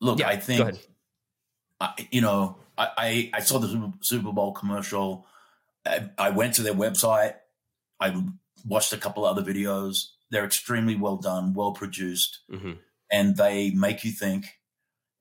Look, 0.00 0.20
yeah, 0.20 0.28
I 0.28 0.36
think. 0.36 0.78
I, 1.80 2.08
you 2.10 2.20
know, 2.22 2.56
I, 2.78 2.88
I, 2.96 3.30
I 3.34 3.40
saw 3.40 3.58
the 3.58 3.92
Super- 4.00 4.32
Bowl 4.32 4.52
commercial. 4.52 5.26
I, 5.86 6.08
I 6.16 6.30
went 6.30 6.54
to 6.54 6.62
their 6.62 6.74
website. 6.74 7.34
I 8.00 8.24
watched 8.64 8.92
a 8.92 8.96
couple 8.96 9.24
other 9.24 9.42
videos. 9.42 10.06
They're 10.30 10.44
extremely 10.46 10.94
well 10.96 11.16
done, 11.16 11.52
well 11.54 11.72
produced, 11.72 12.40
Mhm. 12.50 12.78
and 13.12 13.36
they 13.36 13.70
make 13.70 14.04
you 14.04 14.12
think. 14.12 14.46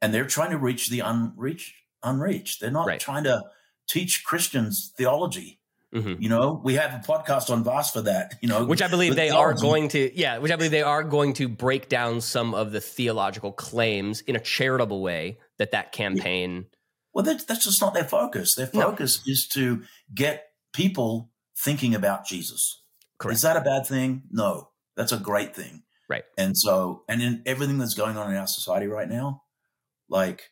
And 0.02 0.14
they're 0.14 0.26
trying 0.26 0.52
to 0.52 0.58
reach 0.58 0.90
the 0.90 1.00
unreached. 1.02 1.74
Unreached. 2.04 2.62
They're 2.62 2.72
not 2.72 2.88
Right. 2.88 3.00
trying 3.00 3.24
to 3.26 3.44
teach 3.90 4.24
Christians 4.24 4.94
theology. 4.98 5.60
Mhm. 6.04 6.22
You 6.22 6.30
know, 6.30 6.62
we 6.64 6.76
have 6.76 6.94
a 6.94 7.00
podcast 7.08 7.50
on 7.50 7.64
Vast 7.64 7.94
for 7.94 8.02
that. 8.02 8.36
You 8.42 8.50
know, 8.50 8.66
which 8.66 8.82
I 8.82 8.88
believe 8.88 9.16
they 9.16 9.30
are 9.30 9.54
going 9.54 9.90
to, 9.90 10.12
yeah, 10.18 10.38
which 10.38 10.52
I 10.52 10.56
believe 10.56 10.72
they 10.72 10.82
are 10.84 11.04
going 11.04 11.34
to 11.34 11.48
break 11.48 11.90
down 11.90 12.22
some 12.22 12.54
of 12.54 12.72
the 12.72 12.82
theological 12.82 13.52
claims 13.52 14.22
in 14.22 14.36
a 14.36 14.40
charitable 14.40 15.02
way 15.02 15.40
that 15.58 15.72
that 15.72 15.92
campaign. 15.92 16.66
Well, 17.14 17.24
that's, 17.24 17.46
that's 17.46 17.64
just 17.66 17.82
not 17.82 17.94
their 17.94 18.04
focus. 18.04 18.56
Their 18.56 18.70
No. 18.74 18.82
focus 18.82 19.22
is 19.26 19.48
to 19.54 19.84
get 20.14 20.50
people 20.74 21.32
thinking 21.58 21.96
about 21.96 22.26
Jesus. 22.26 22.84
Correct. 23.18 23.36
Is 23.38 23.42
that 23.42 23.58
a 23.58 23.62
bad 23.62 23.88
thing? 23.88 24.24
No, 24.30 24.70
that's 24.96 25.12
a 25.12 25.18
great 25.18 25.56
thing. 25.56 25.84
Right. 26.08 26.24
And 26.38 26.56
so, 26.58 27.04
and 27.10 27.22
in 27.22 27.42
everything 27.46 27.80
that's 27.80 27.96
going 27.96 28.16
on 28.18 28.30
in 28.32 28.38
our 28.38 28.48
society 28.48 28.88
right 28.88 29.10
now, 29.10 29.42
like 30.10 30.52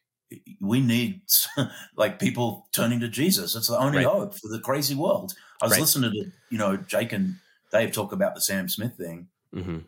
we 0.60 0.80
need 0.82 1.22
like 1.96 2.20
people 2.20 2.68
turning 2.74 3.00
to 3.02 3.08
Jesus. 3.08 3.56
It's 3.56 3.68
the 3.68 3.78
only 3.78 4.00
Right. 4.00 4.08
hope 4.08 4.34
for 4.36 4.48
the 4.50 4.60
crazy 4.60 4.96
world. 4.96 5.34
I 5.62 5.66
was 5.66 5.74
Right. 5.74 5.82
listening 5.82 6.12
to, 6.12 6.32
you 6.50 6.58
know, 6.58 6.78
Jake 6.78 7.14
and 7.14 7.36
Dave 7.72 7.92
talk 7.92 8.12
about 8.12 8.36
the 8.36 8.42
Sam 8.42 8.68
Smith 8.70 8.96
thing. 8.98 9.30
hmm 9.54 9.80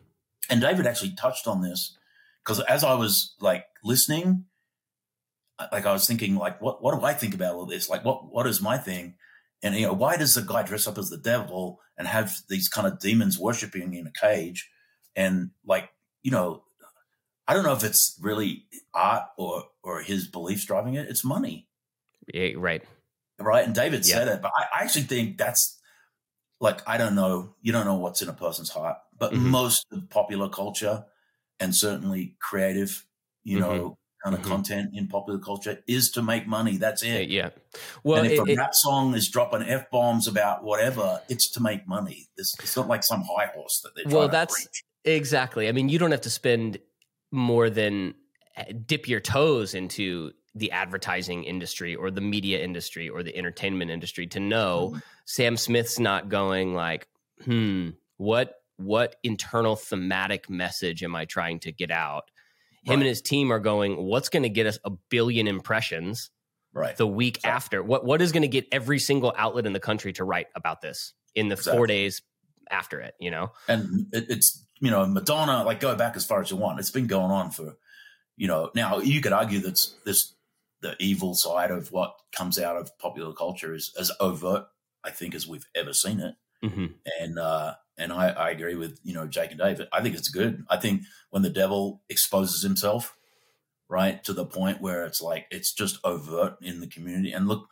And 0.50 0.60
David 0.60 0.86
actually 0.86 1.14
touched 1.14 1.46
on 1.46 1.60
this 1.62 1.96
because 2.44 2.60
as 2.60 2.84
I 2.84 2.94
was 2.94 3.34
like 3.40 3.66
listening, 3.84 4.46
like 5.72 5.86
I 5.86 5.92
was 5.92 6.06
thinking, 6.06 6.36
like, 6.36 6.60
what 6.62 6.82
what 6.82 6.98
do 6.98 7.04
I 7.04 7.14
think 7.14 7.34
about 7.34 7.54
all 7.54 7.66
this? 7.66 7.88
Like, 7.88 8.04
what 8.04 8.32
what 8.32 8.46
is 8.46 8.60
my 8.62 8.78
thing? 8.78 9.14
And 9.62 9.74
you 9.74 9.86
know, 9.86 9.92
why 9.92 10.16
does 10.16 10.34
the 10.34 10.42
guy 10.42 10.62
dress 10.62 10.86
up 10.86 10.98
as 10.98 11.08
the 11.10 11.18
devil 11.18 11.80
and 11.96 12.06
have 12.06 12.36
these 12.48 12.68
kind 12.68 12.86
of 12.86 13.00
demons 13.00 13.38
worshiping 13.38 13.94
in 13.94 14.06
a 14.06 14.12
cage? 14.12 14.70
And 15.16 15.50
like, 15.66 15.90
you 16.22 16.30
know, 16.30 16.62
I 17.48 17.54
don't 17.54 17.64
know 17.64 17.72
if 17.72 17.82
it's 17.82 18.16
really 18.20 18.64
art 18.94 19.24
or 19.38 19.64
or 19.82 20.00
his 20.02 20.28
beliefs 20.28 20.64
driving 20.66 20.94
it. 20.94 21.08
It's 21.08 21.24
money, 21.24 21.66
Yeah, 22.32 22.50
right. 22.56 22.82
right? 23.40 23.64
And 23.64 23.74
David 23.74 24.06
Yeah. 24.06 24.16
said 24.16 24.28
it, 24.28 24.42
but 24.42 24.52
I, 24.56 24.80
I 24.80 24.82
actually 24.84 25.04
think 25.04 25.38
that's 25.38 25.80
like 26.60 26.86
I 26.88 26.98
don't 26.98 27.14
know. 27.14 27.54
You 27.62 27.72
don't 27.72 27.86
know 27.86 27.96
what's 27.96 28.20
in 28.22 28.28
a 28.28 28.32
person's 28.34 28.68
heart, 28.70 28.98
but 29.18 29.32
Mhm. 29.32 29.42
most 29.46 29.86
of 29.92 30.08
popular 30.10 30.48
culture 30.48 31.06
and 31.58 31.74
certainly 31.74 32.36
creative, 32.40 33.06
you 33.44 33.58
Mm-hmm. 33.58 33.68
know, 33.68 33.98
kind 34.24 34.34
of 34.36 34.42
Mhm. 34.42 34.48
content 34.48 34.90
in 34.94 35.06
popular 35.08 35.38
culture 35.38 35.82
is 35.86 36.10
to 36.10 36.20
make 36.22 36.46
money. 36.46 36.76
That's 36.76 37.02
it. 37.04 37.28
yeah. 37.30 37.50
Well, 38.02 38.18
and 38.24 38.26
if 38.26 38.32
it- 38.32 38.48
a 38.48 38.52
it- 38.52 38.58
rap 38.58 38.74
song 38.74 39.14
is 39.14 39.28
dropping 39.28 39.62
f 39.62 39.88
bombs 39.90 40.26
about 40.26 40.64
whatever, 40.64 41.22
it's 41.28 41.48
to 41.52 41.60
make 41.62 41.86
money. 41.86 42.28
It's, 42.36 42.54
it's 42.58 42.76
not 42.76 42.88
like 42.88 43.04
some 43.04 43.22
high 43.22 43.46
horse 43.54 43.80
that 43.84 43.92
they're 43.94 44.12
well, 44.12 44.28
that's 44.28 44.54
preach. 44.64 44.82
exactly. 45.04 45.68
I 45.68 45.72
mean, 45.72 45.88
you 45.88 45.98
don't 45.98 46.10
have 46.10 46.20
to 46.22 46.30
spend 46.30 46.78
more 47.30 47.70
than 47.70 48.14
uh, 48.56 48.64
dip 48.86 49.08
your 49.08 49.20
toes 49.20 49.74
into 49.74 50.32
the 50.54 50.70
advertising 50.72 51.44
industry 51.44 51.94
or 51.94 52.10
the 52.10 52.20
media 52.20 52.62
industry 52.62 53.08
or 53.08 53.22
the 53.22 53.36
entertainment 53.36 53.90
industry 53.90 54.26
to 54.26 54.40
know 54.40 54.92
Mhm. 54.94 55.02
Sam 55.26 55.56
Smith's 55.56 55.98
not 55.98 56.28
going 56.28 56.74
like, 56.74 57.06
hmm, 57.44 57.90
what 58.16 58.54
what 58.76 59.16
internal 59.24 59.74
thematic 59.74 60.48
message 60.48 61.02
am 61.02 61.14
I 61.16 61.24
trying 61.24 61.58
to 61.60 61.72
get 61.72 61.90
out? 61.90 62.30
Him 62.84 62.90
Right. 62.90 62.98
and 63.00 63.08
his 63.08 63.20
team 63.20 63.52
are 63.52 63.58
going, 63.58 63.96
what's 63.96 64.28
going 64.28 64.44
to 64.44 64.48
get 64.48 64.66
us 64.66 64.78
a 64.84 64.90
billion 65.10 65.48
impressions 65.48 66.30
right. 66.72 66.96
the 66.96 67.06
week 67.06 67.38
Exactly. 67.38 67.50
after? 67.56 67.82
What 67.82 68.04
what 68.04 68.22
is 68.22 68.30
going 68.32 68.42
to 68.42 68.48
get 68.48 68.66
every 68.72 68.98
single 69.00 69.34
outlet 69.36 69.66
in 69.66 69.72
the 69.72 69.80
country 69.80 70.12
to 70.14 70.24
write 70.24 70.46
about 70.54 70.80
this 70.80 71.12
in 71.34 71.48
the 71.48 71.56
four 71.56 71.86
days 71.86 72.22
after 72.70 73.00
it? 73.00 73.14
You 73.18 73.30
know, 73.30 73.52
and 73.68 74.06
it, 74.12 74.26
it's 74.28 74.64
you 74.80 74.90
know 74.90 75.06
Madonna. 75.06 75.64
Like 75.64 75.80
go 75.80 75.94
back 75.94 76.16
as 76.16 76.24
far 76.24 76.40
as 76.40 76.50
you 76.50 76.56
want. 76.56 76.80
It's 76.80 76.90
been 76.90 77.06
going 77.06 77.30
on 77.30 77.50
for 77.50 77.76
you 78.36 78.48
know. 78.48 78.70
Now 78.74 78.98
you 78.98 79.20
could 79.20 79.32
argue 79.32 79.60
that 79.60 79.78
this 80.04 80.34
the 80.80 80.96
evil 81.00 81.34
side 81.34 81.70
of 81.70 81.90
what 81.92 82.14
comes 82.36 82.58
out 82.58 82.76
of 82.76 82.96
popular 82.98 83.32
culture 83.32 83.74
is 83.74 83.92
as 83.98 84.12
overt, 84.20 84.66
I 85.04 85.10
think, 85.10 85.34
as 85.34 85.46
we've 85.46 85.66
ever 85.74 85.92
seen 85.92 86.20
it. 86.20 86.34
hmm 86.62 86.86
And 87.20 87.38
uh, 87.38 87.74
and 87.96 88.12
I, 88.12 88.28
I 88.28 88.50
agree 88.50 88.76
with 88.76 88.98
you 89.02 89.14
know 89.14 89.26
Jake 89.26 89.50
and 89.50 89.58
David. 89.60 89.88
I 89.92 90.02
think 90.02 90.14
it's 90.14 90.28
good. 90.28 90.64
I 90.68 90.76
think 90.76 91.02
when 91.30 91.42
the 91.42 91.50
devil 91.50 92.02
exposes 92.08 92.62
himself, 92.62 93.16
right 93.88 94.22
to 94.24 94.32
the 94.32 94.44
point 94.44 94.80
where 94.80 95.04
it's 95.04 95.20
like 95.20 95.46
it's 95.50 95.72
just 95.72 95.98
overt 96.04 96.56
in 96.62 96.80
the 96.80 96.86
community. 96.86 97.32
And 97.32 97.48
look, 97.48 97.68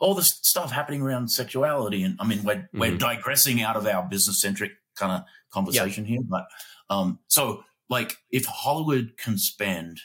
all 0.00 0.14
this 0.14 0.38
stuff 0.42 0.72
happening 0.72 1.02
around 1.02 1.30
sexuality, 1.30 2.02
and 2.02 2.16
I 2.20 2.26
mean 2.26 2.42
we're 2.42 2.68
we're 2.72 2.92
Mhm. 2.92 2.98
digressing 2.98 3.62
out 3.62 3.76
of 3.76 3.86
our 3.86 4.02
business 4.08 4.40
centric 4.40 4.72
kind 4.96 5.12
of 5.12 5.24
conversation 5.52 6.04
here, 6.04 6.20
but 6.22 6.46
um, 6.88 7.20
so 7.28 7.64
like 7.88 8.16
if 8.30 8.46
Hollywood 8.46 9.16
can 9.16 9.38
spend 9.38 10.00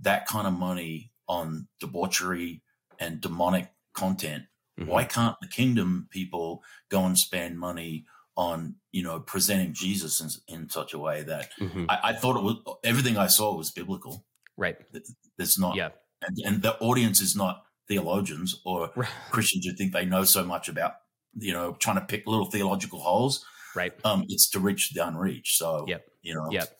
that 0.00 0.26
kind 0.26 0.46
of 0.46 0.52
money 0.52 1.12
on 1.28 1.68
debauchery 1.80 2.62
and 3.00 3.20
demonic 3.20 3.72
content, 3.94 4.44
mm-hmm. 4.78 4.90
why 4.90 5.04
can't 5.04 5.36
the 5.40 5.48
kingdom 5.48 6.08
people 6.10 6.62
go 6.90 7.04
and 7.04 7.18
spend 7.18 7.58
money 7.58 8.04
on 8.36 8.74
you 8.92 9.02
know 9.02 9.18
presenting 9.18 9.72
Jesus 9.72 10.20
in, 10.20 10.54
in 10.54 10.68
such 10.68 10.92
a 10.92 10.98
way 10.98 11.22
that 11.22 11.50
mm-hmm. 11.58 11.86
I, 11.88 11.98
I, 12.04 12.12
thought 12.12 12.36
it 12.36 12.42
was 12.42 12.78
everything 12.84 13.16
I 13.16 13.28
saw 13.28 13.56
was 13.56 13.70
biblical. 13.70 14.26
Right. 14.58 14.76
There's 15.38 15.58
not. 15.58 15.76
Yeah. 15.76 15.90
And, 16.22 16.36
and 16.44 16.62
the 16.62 16.78
audience 16.78 17.20
is 17.20 17.36
not 17.36 17.65
theologians 17.88 18.60
or 18.64 18.90
right. 18.96 19.08
Christians 19.30 19.66
who 19.66 19.72
think 19.72 19.92
they 19.92 20.04
know 20.04 20.24
so 20.24 20.44
much 20.44 20.68
about 20.68 20.94
you 21.34 21.52
know 21.52 21.72
trying 21.74 21.96
to 21.96 22.04
pick 22.04 22.26
little 22.26 22.46
theological 22.46 22.98
holes. 22.98 23.44
Right. 23.74 23.92
Um, 24.04 24.24
it's 24.28 24.48
to 24.50 24.60
reach 24.60 24.90
the 24.90 25.06
unreached. 25.06 25.58
So 25.58 25.84
yep. 25.86 26.06
you 26.22 26.34
know. 26.34 26.48
Yep. 26.50 26.78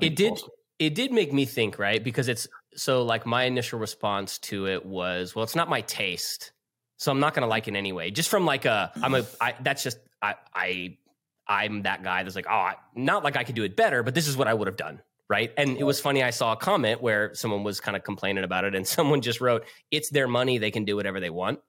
It 0.00 0.16
did. 0.16 0.32
Awesome. 0.32 0.48
It 0.78 0.94
did 0.94 1.12
make 1.12 1.30
me 1.30 1.44
think, 1.44 1.78
right? 1.78 2.02
Because 2.02 2.28
it's 2.28 2.48
so 2.74 3.02
like 3.02 3.26
my 3.26 3.44
initial 3.44 3.78
response 3.78 4.38
to 4.38 4.66
it 4.66 4.86
was, 4.86 5.34
well, 5.34 5.42
it's 5.42 5.56
not 5.56 5.68
my 5.68 5.82
taste, 5.82 6.52
so 6.96 7.12
I'm 7.12 7.20
not 7.20 7.34
going 7.34 7.42
to 7.42 7.48
like 7.48 7.68
it 7.68 7.74
anyway. 7.74 8.10
Just 8.10 8.30
from 8.30 8.46
like 8.46 8.64
a, 8.64 8.90
I'm 9.02 9.14
a, 9.14 9.24
I, 9.40 9.54
that's 9.60 9.82
just 9.82 9.98
I, 10.22 10.36
I, 10.54 10.96
I'm 11.46 11.82
that 11.82 12.02
guy 12.02 12.22
that's 12.22 12.36
like, 12.36 12.46
oh, 12.48 12.70
not 12.94 13.24
like 13.24 13.36
I 13.36 13.44
could 13.44 13.56
do 13.56 13.64
it 13.64 13.76
better, 13.76 14.02
but 14.02 14.14
this 14.14 14.28
is 14.28 14.36
what 14.36 14.48
I 14.48 14.54
would 14.54 14.68
have 14.68 14.76
done, 14.76 15.02
right? 15.30 15.52
And 15.56 15.78
it 15.78 15.84
was 15.84 16.00
funny. 16.00 16.22
I 16.22 16.30
saw 16.30 16.52
a 16.52 16.56
comment 16.56 17.00
where 17.00 17.32
someone 17.34 17.62
was 17.62 17.80
kind 17.80 17.96
of 17.96 18.02
complaining 18.02 18.44
about 18.44 18.64
it, 18.64 18.74
and 18.74 18.86
someone 18.96 19.22
just 19.22 19.40
wrote, 19.40 19.64
"It's 19.90 20.10
their 20.10 20.28
money; 20.28 20.58
they 20.58 20.70
can 20.70 20.84
do 20.84 20.96
whatever 20.96 21.20
they 21.20 21.30
want." 21.30 21.60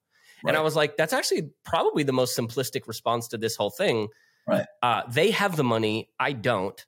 Right. 0.44 0.50
And 0.50 0.58
I 0.58 0.62
was 0.62 0.76
like, 0.76 0.98
that's 0.98 1.14
actually 1.14 1.52
probably 1.64 2.04
the 2.04 2.14
most 2.14 2.38
simplistic 2.38 2.88
response 2.88 3.30
to 3.30 3.38
this 3.38 3.56
whole 3.56 3.70
thing. 3.70 4.08
Right. 4.48 4.66
Uh, 4.82 5.04
they 5.10 5.32
have 5.32 5.56
the 5.56 5.64
money, 5.64 6.10
I 6.20 6.34
don't. 6.34 6.84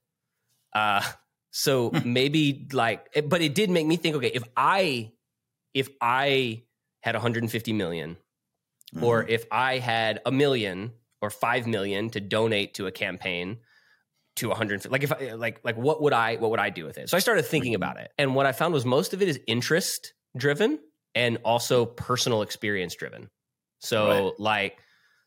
Uh, 0.73 1.03
so 1.51 1.91
maybe 2.05 2.67
like, 2.73 3.09
eh, 3.13 3.21
but 3.21 3.41
it 3.41 3.53
did 3.53 3.69
make 3.69 3.85
me 3.85 3.95
think. 3.97 4.15
Okay, 4.15 4.31
if 4.33 4.43
I, 4.57 5.11
if 5.73 5.89
I 6.01 6.63
had 7.01 7.15
150 7.15 7.73
million, 7.73 8.17
mm-hmm. 8.95 9.03
or 9.03 9.23
if 9.27 9.45
I 9.51 9.77
had 9.77 10.21
a 10.25 10.31
million 10.31 10.93
or 11.21 11.29
five 11.29 11.67
million 11.67 12.09
to 12.11 12.19
donate 12.19 12.73
to 12.75 12.87
a 12.87 12.91
campaign 12.91 13.59
to 14.35 14.47
100 14.49 14.89
like 14.89 15.03
if 15.03 15.11
I, 15.11 15.33
like 15.33 15.59
like 15.63 15.77
what 15.77 16.01
would 16.01 16.13
i 16.13 16.35
what 16.37 16.51
would 16.51 16.59
i 16.59 16.69
do 16.69 16.85
with 16.85 16.97
it 16.97 17.09
so 17.09 17.17
i 17.17 17.19
started 17.19 17.43
thinking 17.43 17.75
about 17.75 17.97
it 17.99 18.11
and 18.17 18.33
what 18.35 18.45
i 18.45 18.51
found 18.51 18.73
was 18.73 18.85
most 18.85 19.13
of 19.13 19.21
it 19.21 19.27
is 19.27 19.39
interest 19.47 20.13
driven 20.35 20.79
and 21.13 21.37
also 21.45 21.85
personal 21.85 22.41
experience 22.41 22.95
driven 22.95 23.29
so 23.79 24.07
right. 24.07 24.39
like 24.39 24.77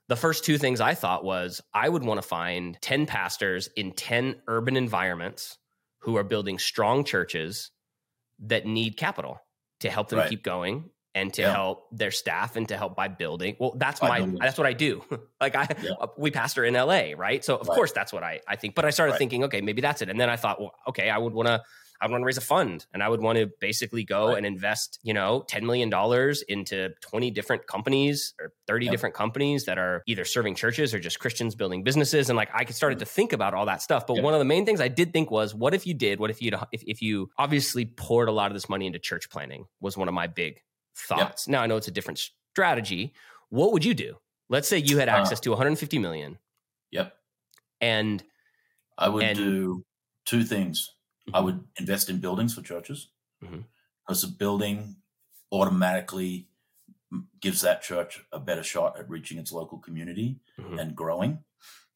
the 0.09 0.17
first 0.17 0.45
two 0.45 0.59
things 0.59 0.81
i 0.81 0.95
thought 0.95 1.25
was 1.25 1.61
i 1.73 1.89
would 1.89 2.05
want 2.05 2.21
to 2.21 2.27
find 2.27 2.79
10 2.81 3.07
pastors 3.07 3.69
in 3.77 3.93
10 3.93 4.43
urban 4.49 4.77
environments 4.77 5.57
who 6.01 6.17
are 6.17 6.25
building 6.25 6.59
strong 6.59 7.05
churches 7.05 7.71
that 8.41 8.67
need 8.67 8.97
capital 8.97 9.39
to 9.81 9.91
help 9.91 10.09
them 10.09 10.19
right. 10.19 10.29
keep 10.29 10.43
going 10.43 10.91
and 11.17 11.33
to 11.33 11.43
yeah. 11.43 11.53
help 11.53 11.89
their 11.91 12.11
staff 12.11 12.57
and 12.57 12.69
to 12.69 12.77
help 12.77 12.95
by 12.95 13.09
building. 13.09 13.57
Well, 13.59 13.75
that's 13.77 14.03
my 14.03 14.21
that's 14.39 14.59
what 14.59 14.67
I 14.67 14.75
do. 14.75 15.03
like 15.41 15.57
I 15.57 15.67
yeah. 15.83 15.93
Uh, 15.99 16.09
we 16.19 16.31
pastor 16.31 16.63
in 16.63 16.75
LA, 16.75 17.13
right? 17.17 17.43
So 17.43 17.57
of 17.57 17.67
right. 17.67 17.75
course 17.75 17.93
that's 17.93 18.13
what 18.13 18.23
I 18.23 18.41
I 18.47 18.57
think. 18.57 18.75
But 18.75 18.85
I 18.85 18.91
started 18.91 19.13
right. 19.13 19.19
thinking, 19.19 19.45
okay, 19.45 19.63
maybe 19.63 19.81
that's 19.81 20.03
it. 20.03 20.11
And 20.11 20.21
then 20.21 20.29
I 20.29 20.37
thought, 20.37 20.61
well, 20.61 20.75
okay, 20.89 21.09
I 21.09 21.17
would 21.17 21.33
want 21.33 21.49
to 21.49 21.63
I 22.01 22.07
would 22.07 22.13
want 22.13 22.23
to 22.23 22.27
raise 22.27 22.37
a 22.37 22.43
fund 22.43 22.85
and 22.93 23.03
I 23.03 23.09
would 23.09 23.23
want 23.23 23.39
to 23.39 23.51
basically 23.59 24.05
go 24.05 24.29
right. 24.29 24.37
and 24.37 24.45
invest, 24.45 24.99
you 25.03 25.15
know, 25.15 25.45
$10 25.51 25.63
million 25.63 25.91
into 26.49 26.91
20 27.01 27.31
different 27.31 27.67
companies 27.67 28.35
or 28.39 28.53
30 28.67 28.85
yep. 28.85 28.93
different 28.93 29.15
companies 29.15 29.65
that 29.65 29.79
are 29.79 30.03
either 30.07 30.27
serving 30.27 30.57
churches 30.57 30.93
or 30.93 30.99
just 30.99 31.19
Christians 31.19 31.55
building 31.55 31.85
businesses. 31.85 32.29
And 32.29 32.37
like 32.37 32.51
I 32.53 32.67
started 32.67 32.97
mm-hmm. 32.97 33.05
to 33.05 33.07
think 33.07 33.33
about 33.33 33.55
all 33.55 33.65
that 33.65 33.81
stuff. 33.81 34.07
But 34.07 34.17
yep. 34.17 34.25
one 34.25 34.35
of 34.35 34.41
the 34.41 34.45
main 34.45 34.67
things 34.67 34.79
I 34.79 34.89
did 34.89 35.15
think 35.15 35.31
was, 35.31 35.55
what 35.55 35.73
if 35.73 35.87
you 35.87 35.95
did, 35.95 36.21
what 36.21 36.29
if 36.29 36.43
you, 36.43 36.53
if, 36.71 36.83
if 36.87 37.01
you 37.01 37.31
obviously 37.39 37.87
poured 37.87 38.29
a 38.29 38.33
lot 38.33 38.49
of 38.49 38.53
this 38.53 38.69
money 38.69 38.87
into 38.87 38.99
church 38.99 39.31
planning 39.31 39.65
was 39.81 39.97
one 39.97 40.09
of 40.09 40.15
my 40.15 40.27
big 40.27 40.61
thoughts. 40.97 41.47
Yep. 41.47 41.53
Now 41.53 41.63
I 41.63 41.67
know 41.67 41.77
it's 41.77 41.89
a 41.89 41.93
different 41.93 42.31
strategy. 42.53 43.13
What 43.51 43.73
would 43.73 43.85
you 43.85 43.95
do? 43.95 44.17
Let's 44.49 44.69
say 44.69 44.79
you 44.79 44.99
had 44.99 45.09
uh 45.09 45.13
access 45.13 45.39
uh, 45.39 45.43
to 45.43 45.51
150 45.51 45.99
million. 45.99 46.39
Yep. 46.93 47.13
And 47.81 48.23
I 48.97 49.09
would 49.09 49.23
and, 49.23 49.37
do 49.37 49.85
two 50.25 50.45
things. 50.45 50.93
Mm-hmm. 51.29 51.37
I 51.37 51.41
would 51.41 51.65
invest 51.79 52.09
in 52.09 52.19
buildings 52.19 52.55
for 52.55 52.63
churches 52.63 53.09
mm-hmm. 53.45 53.61
because 54.07 54.25
a 54.25 54.29
building 54.29 54.97
automatically 55.53 56.49
gives 57.41 57.61
that 57.63 57.83
church 57.83 58.25
a 58.33 58.41
better 58.41 58.63
shot 58.63 58.99
at 58.99 59.09
reaching 59.09 59.39
its 59.39 59.53
local 59.53 59.79
community 59.79 60.41
mm-hmm. 60.59 60.79
and 60.79 60.97
growing. 60.97 61.39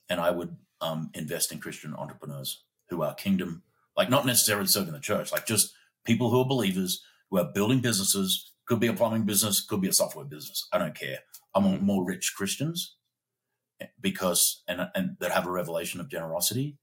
And 0.08 0.20
I 0.20 0.30
would 0.30 0.56
um, 0.80 1.10
invest 1.14 1.52
in 1.52 1.58
Christian 1.58 1.94
entrepreneurs 1.94 2.64
who 2.88 3.02
are 3.02 3.14
kingdom, 3.14 3.62
like 3.96 4.10
not 4.10 4.26
necessarily 4.26 4.66
serving 4.66 4.92
the 4.92 5.00
church, 5.00 5.32
like 5.32 5.46
just 5.46 5.72
people 6.04 6.30
who 6.30 6.40
are 6.40 6.46
believers 6.46 7.02
who 7.30 7.38
are 7.38 7.52
building 7.52 7.80
businesses 7.80 8.49
could 8.70 8.78
be 8.78 8.86
a 8.86 8.92
plumbing 8.92 9.24
business, 9.24 9.60
could 9.60 9.80
be 9.80 9.88
a 9.88 9.92
software 9.92 10.24
business. 10.24 10.68
I 10.72 10.78
don't 10.78 10.94
care. 10.94 11.18
I 11.56 11.58
want 11.58 11.78
mm-hmm. 11.78 11.86
more 11.86 12.04
rich 12.04 12.34
Christians 12.36 12.94
because 14.00 14.62
and 14.68 14.88
and 14.94 15.16
that 15.18 15.32
have 15.32 15.48
a 15.48 15.50
revelation 15.50 15.98
of 16.00 16.08
generosity 16.08 16.76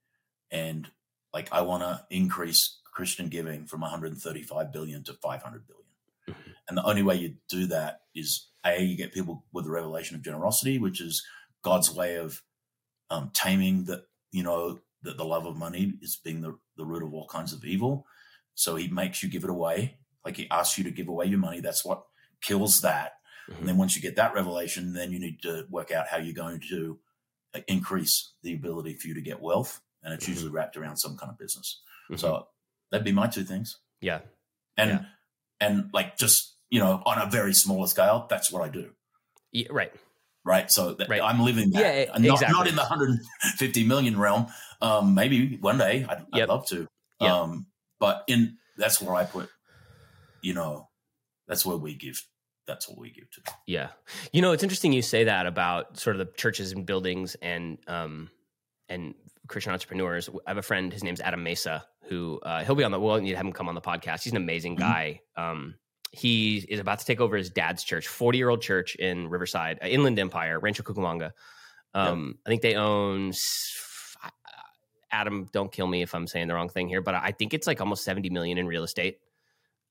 and 0.51 0.91
like 1.33 1.47
I 1.53 1.61
want 1.61 1.83
to 1.83 2.03
increase 2.09 2.79
Christian 2.93 3.29
giving 3.29 3.67
from 3.67 3.81
135 3.81 4.73
billion 4.73 5.01
to 5.05 5.13
500 5.13 5.63
billion. 5.65 5.85
Mm-hmm. 6.29 6.51
And 6.67 6.77
the 6.77 6.83
only 6.83 7.03
way 7.03 7.15
you 7.15 7.35
do 7.47 7.67
that 7.67 8.01
is 8.13 8.49
a 8.65 8.83
you 8.83 8.97
get 8.97 9.13
people 9.13 9.45
with 9.53 9.65
a 9.65 9.71
revelation 9.71 10.17
of 10.17 10.23
generosity, 10.23 10.79
which 10.79 10.99
is 10.99 11.23
God's 11.63 11.89
way 11.95 12.15
of 12.15 12.41
um, 13.09 13.31
taming 13.33 13.85
that 13.85 14.07
you 14.33 14.43
know 14.43 14.79
that 15.03 15.15
the 15.15 15.23
love 15.23 15.45
of 15.45 15.55
money 15.55 15.93
is 16.01 16.19
being 16.21 16.41
the, 16.41 16.57
the 16.75 16.85
root 16.85 17.03
of 17.03 17.13
all 17.13 17.27
kinds 17.27 17.53
of 17.53 17.63
evil. 17.63 18.05
So 18.55 18.75
he 18.75 18.89
makes 18.89 19.23
you 19.23 19.29
give 19.29 19.45
it 19.45 19.49
away 19.49 19.99
like 20.27 20.35
he 20.35 20.49
asks 20.51 20.77
you 20.77 20.83
to 20.83 20.91
give 20.91 21.07
away 21.07 21.25
your 21.25 21.39
money. 21.39 21.61
That's 21.61 21.85
what 21.85 22.03
kills 22.41 22.81
that. 22.81 23.13
Mm-hmm. 23.49 23.59
And 23.59 23.69
then 23.69 23.77
once 23.77 23.95
you 23.95 24.01
get 24.01 24.17
that 24.17 24.33
revelation, 24.33 24.91
then 24.91 25.11
you 25.11 25.19
need 25.19 25.41
to 25.43 25.65
work 25.69 25.89
out 25.89 26.07
how 26.07 26.17
you're 26.17 26.33
going 26.33 26.61
to 26.69 26.99
uh, 27.55 27.61
increase 27.69 28.33
the 28.43 28.53
ability 28.53 28.95
for 28.95 29.07
you 29.07 29.13
to 29.13 29.21
get 29.21 29.41
wealth. 29.41 29.79
And 30.03 30.13
it's 30.13 30.25
mm-hmm. 30.25 30.33
usually 30.33 30.51
wrapped 30.51 30.75
around 30.75 30.97
some 30.97 31.15
kind 31.15 31.31
of 31.31 31.37
business. 31.39 31.81
Mm-hmm. 32.11 32.19
So 32.19 32.47
that'd 32.91 33.05
be 33.05 33.13
my 33.13 33.27
two 33.27 33.45
things. 33.45 33.77
Yeah. 34.01 34.19
And, 34.75 34.89
yeah. 34.89 34.99
and 35.61 35.89
like 35.93 36.17
just, 36.17 36.55
you 36.69 36.81
know, 36.81 37.01
on 37.05 37.19
a 37.25 37.31
very 37.31 37.53
smaller 37.53 37.87
scale, 37.87 38.27
that's 38.29 38.51
what 38.51 38.63
I 38.63 38.67
do. 38.67 38.91
Yeah, 39.53 39.67
right. 39.71 39.93
Right. 40.43 40.69
So 40.69 40.97
right. 41.07 41.21
I'm 41.21 41.39
living 41.39 41.71
that. 41.71 41.79
Yeah, 41.79 42.17
not, 42.17 42.33
exactly. 42.33 42.53
not 42.53 42.67
in 42.67 42.75
the 42.75 42.81
150 42.81 43.85
million 43.85 44.19
realm. 44.19 44.47
Um, 44.81 45.15
maybe 45.15 45.55
one 45.61 45.77
day 45.77 46.05
I'd, 46.07 46.25
yep. 46.33 46.43
I'd 46.43 46.49
love 46.49 46.67
to. 46.67 46.85
Yep. 47.21 47.31
Um, 47.31 47.67
but 47.97 48.25
in, 48.27 48.57
that's 48.77 49.01
where 49.01 49.15
I 49.15 49.23
put 49.23 49.49
you 50.41 50.53
know, 50.53 50.89
that's 51.47 51.65
what 51.65 51.81
we 51.81 51.95
give. 51.95 52.21
That's 52.65 52.87
what 52.89 52.99
we 52.99 53.11
give 53.11 53.29
to 53.31 53.41
them. 53.45 53.53
Yeah. 53.65 53.89
You 54.33 54.41
know, 54.41 54.51
it's 54.51 54.63
interesting 54.63 54.91
you 54.91 55.01
say 55.01 55.25
that 55.25 55.45
about 55.45 55.97
sort 55.97 56.17
of 56.17 56.25
the 56.25 56.33
churches 56.33 56.73
and 56.73 56.85
buildings 56.85 57.35
and, 57.41 57.77
um, 57.87 58.29
and 58.89 59.15
Christian 59.47 59.71
entrepreneurs. 59.71 60.29
I 60.45 60.49
have 60.49 60.57
a 60.57 60.61
friend, 60.61 60.91
his 60.91 61.03
name's 61.03 61.21
Adam 61.21 61.43
Mesa, 61.43 61.85
who, 62.09 62.39
uh, 62.43 62.65
he'll 62.65 62.75
be 62.75 62.83
on 62.83 62.91
the, 62.91 62.99
we'll 62.99 63.19
need 63.21 63.31
to 63.31 63.37
have 63.37 63.45
him 63.45 63.53
come 63.53 63.69
on 63.69 63.75
the 63.75 63.81
podcast. 63.81 64.23
He's 64.23 64.33
an 64.33 64.37
amazing 64.37 64.75
mm-hmm. 64.75 64.83
guy. 64.89 65.21
Mm-hmm. 65.37 65.49
Um, 65.49 65.75
he 66.11 66.57
is 66.69 66.79
about 66.79 66.99
to 66.99 67.05
take 67.05 67.21
over 67.21 67.37
his 67.37 67.49
dad's 67.49 67.83
church, 67.83 68.07
40 68.07 68.37
year 68.37 68.49
old 68.49 68.61
church 68.61 68.95
in 68.95 69.29
Riverside, 69.29 69.79
uh, 69.81 69.87
Inland 69.87 70.19
Empire, 70.19 70.59
Rancho 70.59 70.83
Cucamonga. 70.83 71.31
Um, 71.93 72.27
yep. 72.27 72.35
I 72.45 72.49
think 72.49 72.61
they 72.61 72.75
own 72.75 73.33
Adam, 75.11 75.47
don't 75.53 75.71
kill 75.71 75.87
me 75.87 76.01
if 76.01 76.13
I'm 76.13 76.27
saying 76.27 76.47
the 76.47 76.53
wrong 76.53 76.69
thing 76.69 76.87
here, 76.87 77.01
but 77.01 77.15
I 77.15 77.31
think 77.31 77.53
it's 77.53 77.67
like 77.67 77.79
almost 77.81 78.03
70 78.03 78.29
million 78.29 78.57
in 78.57 78.67
real 78.67 78.83
estate. 78.83 79.19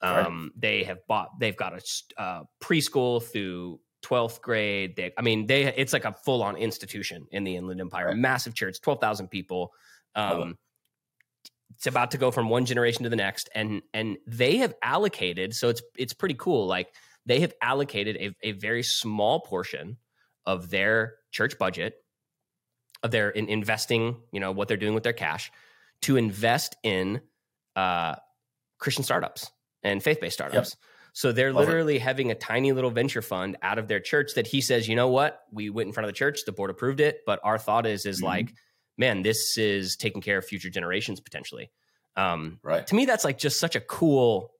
Um, 0.02 0.50
right. 0.52 0.60
They 0.60 0.84
have 0.84 0.98
bought. 1.06 1.38
They've 1.38 1.56
got 1.56 1.72
a 1.74 2.20
uh, 2.20 2.42
preschool 2.62 3.22
through 3.22 3.80
12th 4.04 4.40
grade. 4.40 4.96
They, 4.96 5.12
I 5.16 5.22
mean, 5.22 5.46
they 5.46 5.64
it's 5.64 5.92
like 5.92 6.04
a 6.04 6.12
full 6.12 6.42
on 6.42 6.56
institution 6.56 7.26
in 7.30 7.44
the 7.44 7.56
Inland 7.56 7.80
Empire. 7.80 8.08
Right. 8.08 8.16
Massive 8.16 8.54
church, 8.54 8.80
12,000 8.80 9.28
people. 9.28 9.72
Um, 10.14 10.58
it's 11.74 11.86
about 11.86 12.12
to 12.12 12.18
go 12.18 12.30
from 12.30 12.48
one 12.48 12.64
generation 12.64 13.02
to 13.04 13.10
the 13.10 13.16
next, 13.16 13.50
and 13.54 13.82
and 13.92 14.16
they 14.26 14.58
have 14.58 14.74
allocated. 14.82 15.54
So 15.54 15.68
it's 15.68 15.82
it's 15.96 16.14
pretty 16.14 16.36
cool. 16.38 16.66
Like 16.66 16.88
they 17.26 17.40
have 17.40 17.52
allocated 17.60 18.16
a, 18.16 18.34
a 18.42 18.52
very 18.52 18.82
small 18.82 19.40
portion 19.40 19.98
of 20.46 20.70
their 20.70 21.16
church 21.32 21.58
budget 21.58 21.96
of 23.02 23.10
their 23.10 23.28
in 23.28 23.48
investing. 23.48 24.16
You 24.32 24.40
know 24.40 24.52
what 24.52 24.68
they're 24.68 24.76
doing 24.78 24.94
with 24.94 25.02
their 25.02 25.12
cash 25.12 25.52
to 26.02 26.16
invest 26.16 26.76
in 26.82 27.20
uh, 27.74 28.14
Christian 28.78 29.04
startups 29.04 29.50
and 29.86 30.02
faith 30.02 30.20
based 30.20 30.34
startups. 30.34 30.70
Yep. 30.70 30.78
So 31.12 31.32
they're 31.32 31.52
Love 31.52 31.66
literally 31.66 31.96
it. 31.96 32.02
having 32.02 32.30
a 32.30 32.34
tiny 32.34 32.72
little 32.72 32.90
venture 32.90 33.22
fund 33.22 33.56
out 33.62 33.78
of 33.78 33.88
their 33.88 34.00
church 34.00 34.34
that 34.34 34.46
he 34.46 34.60
says, 34.60 34.86
you 34.86 34.96
know 34.96 35.08
what? 35.08 35.40
We 35.50 35.70
went 35.70 35.86
in 35.86 35.92
front 35.94 36.04
of 36.06 36.08
the 36.08 36.18
church, 36.18 36.44
the 36.44 36.52
board 36.52 36.70
approved 36.70 37.00
it, 37.00 37.20
but 37.24 37.40
our 37.42 37.58
thought 37.58 37.86
is 37.86 38.04
is 38.04 38.18
mm-hmm. 38.18 38.26
like, 38.26 38.54
man, 38.98 39.22
this 39.22 39.56
is 39.56 39.96
taking 39.96 40.20
care 40.20 40.36
of 40.36 40.44
future 40.44 40.68
generations 40.68 41.20
potentially. 41.20 41.70
Um, 42.16 42.58
right. 42.62 42.86
To 42.86 42.94
me, 42.94 43.06
that's 43.06 43.24
like 43.24 43.38
just 43.38 43.58
such 43.58 43.76
a 43.76 43.80
cool 43.80 44.52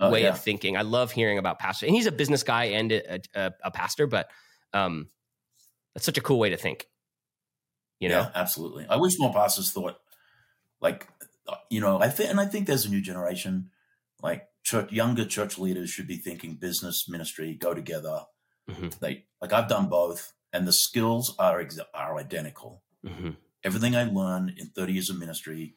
oh, 0.00 0.10
way 0.10 0.22
yeah. 0.22 0.30
of 0.30 0.40
thinking. 0.40 0.76
I 0.76 0.82
love 0.82 1.12
hearing 1.12 1.38
about 1.38 1.58
pastor, 1.58 1.86
and 1.86 1.94
he's 1.94 2.06
a 2.06 2.12
business 2.12 2.42
guy 2.42 2.64
and 2.64 2.92
a, 2.92 3.20
a, 3.34 3.52
a 3.64 3.70
pastor, 3.70 4.06
but 4.06 4.28
um, 4.72 5.08
that's 5.94 6.04
such 6.04 6.18
a 6.18 6.22
cool 6.22 6.38
way 6.38 6.50
to 6.50 6.56
think. 6.56 6.86
You 8.00 8.08
know, 8.10 8.20
yeah, 8.20 8.30
absolutely. 8.34 8.86
I 8.88 8.96
wish 8.96 9.18
more 9.18 9.32
pastors 9.32 9.70
thought 9.70 9.98
like 10.80 11.06
you 11.70 11.80
know, 11.80 12.00
I 12.00 12.08
think, 12.08 12.30
and 12.30 12.40
I 12.40 12.46
think 12.46 12.66
there's 12.66 12.84
a 12.84 12.90
new 12.90 13.00
generation, 13.00 13.70
like 14.22 14.47
church, 14.62 14.92
younger 14.92 15.24
church 15.24 15.58
leaders 15.58 15.90
should 15.90 16.06
be 16.06 16.16
thinking 16.16 16.54
business 16.54 17.08
ministry 17.08 17.54
go 17.54 17.74
together. 17.74 18.20
Mm-hmm. 18.70 18.88
They 19.00 19.24
like 19.40 19.52
I've 19.52 19.68
done 19.68 19.88
both, 19.88 20.32
and 20.52 20.66
the 20.66 20.72
skills 20.72 21.34
are 21.38 21.60
ex- 21.60 21.78
are 21.94 22.18
identical. 22.18 22.82
Mm-hmm. 23.04 23.30
Everything 23.64 23.96
I 23.96 24.04
learned 24.04 24.54
in 24.56 24.68
30 24.68 24.92
years 24.92 25.10
of 25.10 25.18
ministry, 25.18 25.74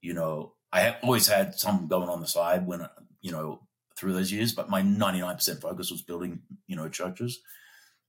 you 0.00 0.14
know, 0.14 0.54
I 0.72 0.80
have 0.80 0.96
always 1.02 1.28
had 1.28 1.54
some 1.54 1.86
going 1.86 2.08
on 2.08 2.20
the 2.20 2.26
side 2.26 2.66
when 2.66 2.88
you 3.20 3.30
know 3.30 3.60
through 3.96 4.14
those 4.14 4.32
years, 4.32 4.52
but 4.52 4.68
my 4.68 4.82
99% 4.82 5.60
focus 5.60 5.90
was 5.90 6.02
building, 6.02 6.40
you 6.66 6.76
know, 6.76 6.88
churches. 6.88 7.40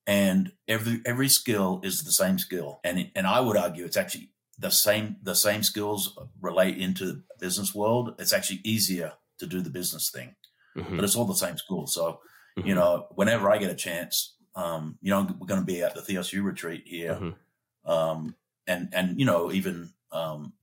And 0.07 0.51
every 0.67 1.01
every 1.05 1.29
skill 1.29 1.81
is 1.83 2.03
the 2.03 2.11
same 2.11 2.37
skill, 2.37 2.79
and 2.83 3.09
and 3.15 3.25
I 3.25 3.39
would 3.39 3.57
argue 3.57 3.85
it's 3.85 3.97
actually 3.97 4.29
the 4.57 4.69
same 4.69 5.17
the 5.23 5.33
same 5.33 5.63
skills 5.63 6.17
relate 6.39 6.77
into 6.77 7.05
the 7.05 7.23
business 7.39 7.73
world. 7.73 8.13
It's 8.19 8.31
actually 8.31 8.61
easier 8.63 9.13
to 9.39 9.47
do 9.47 9.61
the 9.61 9.69
business 9.69 10.09
thing, 10.13 10.35
mm-hmm. 10.77 10.95
but 10.95 11.03
it's 11.03 11.15
all 11.15 11.25
the 11.25 11.35
same 11.35 11.57
school. 11.57 11.87
So, 11.87 12.19
mm-hmm. 12.57 12.67
you 12.67 12.75
know, 12.75 13.07
whenever 13.15 13.49
I 13.49 13.57
get 13.57 13.71
a 13.71 13.75
chance, 13.75 14.35
um, 14.55 14.97
you 15.01 15.11
know, 15.11 15.27
we're 15.39 15.47
going 15.47 15.61
to 15.61 15.65
be 15.65 15.81
at 15.83 15.95
the 15.95 16.01
TSU 16.01 16.41
retreat 16.43 16.83
here, 16.85 17.15
mm-hmm. 17.15 17.91
um, 17.91 18.35
and 18.67 18.89
and 18.93 19.19
you 19.19 19.25
know, 19.25 19.51
even 19.51 19.89
um, 20.11 20.53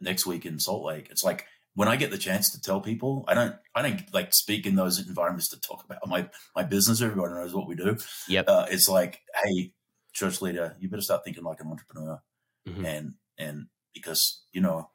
next 0.00 0.26
week 0.26 0.46
in 0.46 0.58
Salt 0.58 0.84
Lake. 0.84 1.08
It's 1.10 1.24
like 1.24 1.46
when 1.74 1.88
I 1.88 1.96
get 1.96 2.10
the 2.10 2.18
chance 2.18 2.50
to 2.50 2.60
tell 2.60 2.80
people, 2.80 3.24
I 3.26 3.34
don't, 3.34 3.56
I 3.74 3.82
don't 3.82 4.02
like 4.12 4.34
speak 4.34 4.66
in 4.66 4.76
those 4.76 4.98
environments 4.98 5.48
to 5.50 5.60
talk 5.60 5.84
about 5.84 6.06
my 6.06 6.28
my 6.54 6.62
business. 6.62 7.00
Everybody 7.00 7.34
knows 7.34 7.54
what 7.54 7.66
we 7.66 7.74
do. 7.74 7.96
Yep. 8.28 8.44
Uh, 8.46 8.66
it's 8.70 8.88
like, 8.88 9.20
hey, 9.42 9.72
church 10.12 10.42
leader, 10.42 10.76
you 10.78 10.88
better 10.88 11.02
start 11.02 11.24
thinking 11.24 11.44
like 11.44 11.60
an 11.60 11.68
entrepreneur, 11.68 12.20
mm-hmm. 12.68 12.84
and 12.84 13.14
and 13.38 13.66
because 13.94 14.42
you 14.52 14.60
know, 14.60 14.90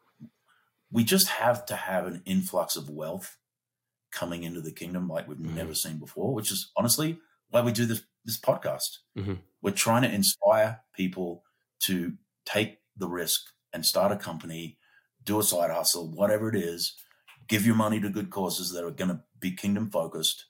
we 0.91 1.03
just 1.03 1.27
have 1.27 1.65
to 1.67 1.75
have 1.75 2.07
an 2.07 2.21
influx 2.25 2.75
of 2.75 2.89
wealth 2.89 3.37
coming 4.11 4.43
into 4.43 4.61
the 4.61 4.71
kingdom 4.71 5.07
like 5.07 5.27
we've 5.27 5.37
mm-hmm. 5.37 5.55
never 5.55 5.73
seen 5.73 5.97
before. 5.97 6.33
Which 6.33 6.51
is 6.51 6.71
honestly 6.77 7.19
why 7.49 7.61
we 7.61 7.71
do 7.71 7.85
this 7.85 8.03
this 8.25 8.39
podcast. 8.39 8.97
Mm-hmm. 9.17 9.35
We're 9.61 9.71
trying 9.71 10.03
to 10.03 10.13
inspire 10.13 10.81
people 10.93 11.43
to 11.83 12.13
take 12.45 12.79
the 12.95 13.07
risk 13.07 13.41
and 13.73 13.85
start 13.85 14.11
a 14.11 14.17
company 14.17 14.77
do 15.27 15.39
a 15.39 15.43
side 15.43 15.69
hustle, 15.69 16.09
whatever 16.09 16.49
it 16.49 16.55
is, 16.55 16.95
give 17.47 17.65
your 17.65 17.75
money 17.75 17.99
to 17.99 18.09
good 18.09 18.31
causes 18.31 18.71
that 18.71 18.83
are 18.83 18.91
going 18.91 19.09
to 19.09 19.19
be 19.39 19.51
kingdom 19.51 19.91
focused. 19.91 20.45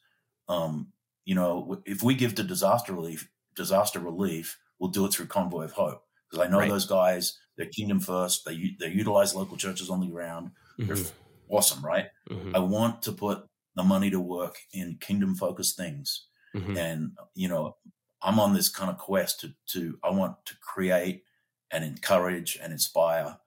Um, 0.47 0.93
you 1.25 1.35
know, 1.35 1.81
if 1.85 2.01
we 2.01 2.15
give 2.15 2.35
to 2.35 2.43
disaster 2.43 2.93
relief, 2.93 3.29
disaster 3.55 3.99
relief, 3.99 4.57
we'll 4.79 4.91
do 4.91 5.05
it 5.05 5.11
through 5.11 5.25
Convoy 5.25 5.65
of 5.65 5.73
Hope 5.73 6.03
because 6.29 6.45
I 6.45 6.49
know 6.49 6.59
right. 6.59 6.69
those 6.69 6.85
guys. 6.85 7.37
They're 7.57 7.67
kingdom 7.67 7.99
first. 7.99 8.45
They 8.45 8.75
they 8.79 8.89
utilize 8.89 9.35
local 9.35 9.57
churches 9.57 9.89
on 9.89 9.99
the 9.99 10.07
ground. 10.07 10.51
Mm-hmm. 10.79 10.93
They're 10.93 11.05
awesome, 11.49 11.83
right? 11.83 12.07
Mm-hmm. 12.29 12.55
I 12.55 12.59
want 12.59 13.01
to 13.03 13.11
put 13.11 13.45
the 13.75 13.83
money 13.83 14.09
to 14.11 14.19
work 14.19 14.57
in 14.73 14.97
kingdom 14.99 15.35
focused 15.35 15.75
things, 15.77 16.27
mm-hmm. 16.55 16.77
and 16.77 17.11
you 17.33 17.47
know, 17.47 17.75
I'm 18.21 18.39
on 18.39 18.53
this 18.53 18.69
kind 18.69 18.91
of 18.91 18.97
quest 18.97 19.39
to 19.41 19.53
to 19.73 19.97
I 20.03 20.11
want 20.11 20.35
to 20.45 20.55
create 20.61 21.23
and 21.71 21.83
encourage 21.83 22.57
and 22.61 22.71
inspire 22.71 23.37